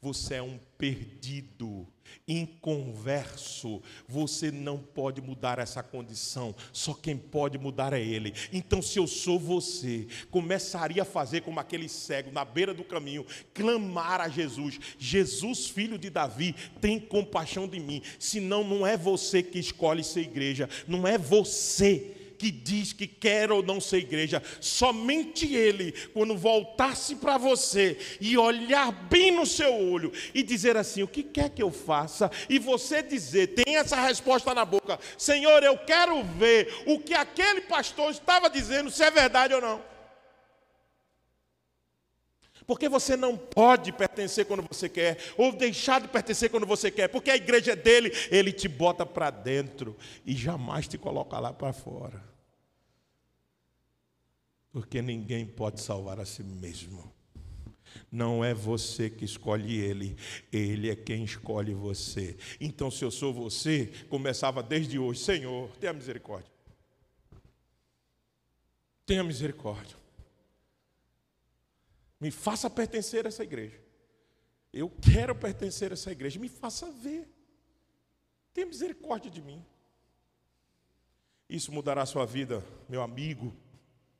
[0.00, 1.86] Você é um perdido,
[2.26, 3.82] inconverso.
[4.08, 6.54] Você não pode mudar essa condição.
[6.72, 8.32] Só quem pode mudar é Ele.
[8.52, 13.26] Então, se eu sou você, começaria a fazer como aquele cego na beira do caminho,
[13.52, 18.02] clamar a Jesus: Jesus, filho de Davi, tem compaixão de mim.
[18.18, 23.50] Senão, não é você que escolhe ser igreja, não é você que diz que quer
[23.50, 29.74] ou não ser igreja, somente Ele, quando voltasse para você e olhar bem no seu
[29.74, 32.30] olho e dizer assim: O que quer que eu faça?
[32.48, 37.62] E você dizer, tem essa resposta na boca: Senhor, eu quero ver o que aquele
[37.62, 39.95] pastor estava dizendo, se é verdade ou não.
[42.66, 47.08] Porque você não pode pertencer quando você quer, ou deixar de pertencer quando você quer,
[47.08, 51.52] porque a igreja é dele, ele te bota para dentro e jamais te coloca lá
[51.52, 52.22] para fora.
[54.72, 57.14] Porque ninguém pode salvar a si mesmo.
[58.10, 60.16] Não é você que escolhe ele,
[60.52, 62.36] ele é quem escolhe você.
[62.60, 66.50] Então, se eu sou você, começava desde hoje: Senhor, tenha misericórdia.
[69.06, 69.96] Tenha misericórdia.
[72.20, 73.80] Me faça pertencer a essa igreja.
[74.72, 76.38] Eu quero pertencer a essa igreja.
[76.38, 77.28] Me faça ver.
[78.52, 79.64] Tenha misericórdia de mim.
[81.48, 83.54] Isso mudará a sua vida, meu amigo,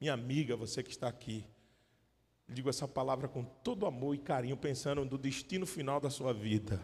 [0.00, 1.44] minha amiga, você que está aqui.
[2.48, 6.80] Digo essa palavra com todo amor e carinho, pensando no destino final da sua vida.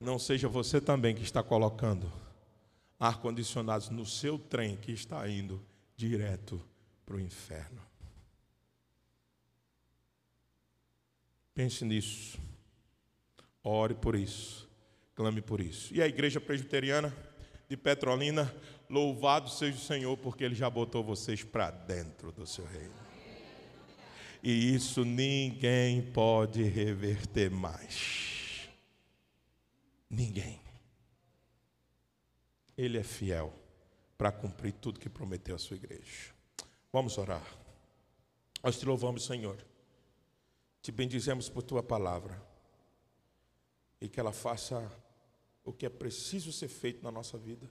[0.00, 2.10] Não seja você também que está colocando
[2.98, 5.64] ar-condicionados no seu trem que está indo
[5.96, 6.60] direto
[7.06, 7.89] para o inferno.
[11.54, 12.38] Pense nisso.
[13.62, 14.68] Ore por isso.
[15.14, 15.94] Clame por isso.
[15.94, 17.14] E a igreja presbiteriana
[17.68, 18.52] de Petrolina,
[18.88, 22.94] louvado seja o Senhor, porque Ele já botou vocês para dentro do seu reino.
[24.42, 28.68] E isso ninguém pode reverter mais.
[30.08, 30.60] Ninguém.
[32.76, 33.52] Ele é fiel
[34.16, 36.34] para cumprir tudo que prometeu à sua igreja.
[36.92, 37.46] Vamos orar.
[38.62, 39.56] Nós te louvamos, Senhor.
[40.82, 42.40] Te bendizemos por tua palavra.
[44.00, 44.90] E que ela faça
[45.64, 47.70] o que é preciso ser feito na nossa vida.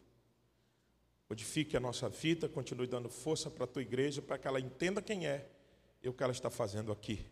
[1.30, 5.02] Modifique a nossa vida, continue dando força para a tua igreja, para que ela entenda
[5.02, 5.48] quem é
[6.02, 7.26] e o que ela está fazendo aqui.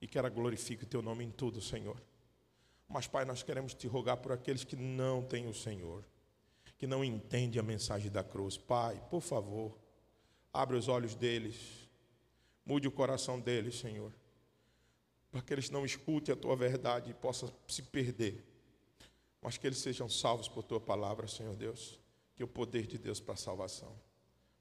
[0.00, 2.00] E que ela glorifique o teu nome em tudo, Senhor.
[2.88, 6.04] Mas, Pai, nós queremos te rogar por aqueles que não têm o Senhor,
[6.76, 8.58] que não entendem a mensagem da cruz.
[8.58, 9.78] Pai, por favor,
[10.52, 11.88] abre os olhos deles,
[12.64, 14.12] mude o coração deles, Senhor,
[15.30, 18.50] para que eles não escutem a tua verdade e possam se perder
[19.42, 21.98] mas que eles sejam salvos por tua palavra, Senhor Deus,
[22.34, 23.92] que o poder de Deus para a salvação.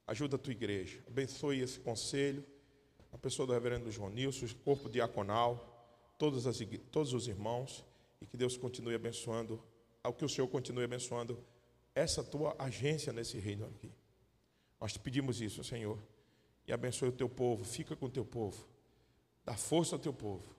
[0.08, 2.44] Ajuda a tua igreja, abençoe esse conselho,
[3.12, 6.60] a pessoa do reverendo João Nilson, o corpo diaconal, todos, as,
[6.92, 7.84] todos os irmãos,
[8.22, 9.62] e que Deus continue abençoando,
[10.04, 11.44] ao que o Senhor continue abençoando
[11.94, 13.92] essa tua agência nesse reino aqui.
[14.80, 16.00] Nós te pedimos isso, Senhor,
[16.66, 18.66] e abençoe o teu povo, fica com o teu povo,
[19.44, 20.59] dá força ao teu povo.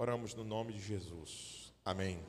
[0.00, 1.74] Oramos no nome de Jesus.
[1.84, 2.20] Amém.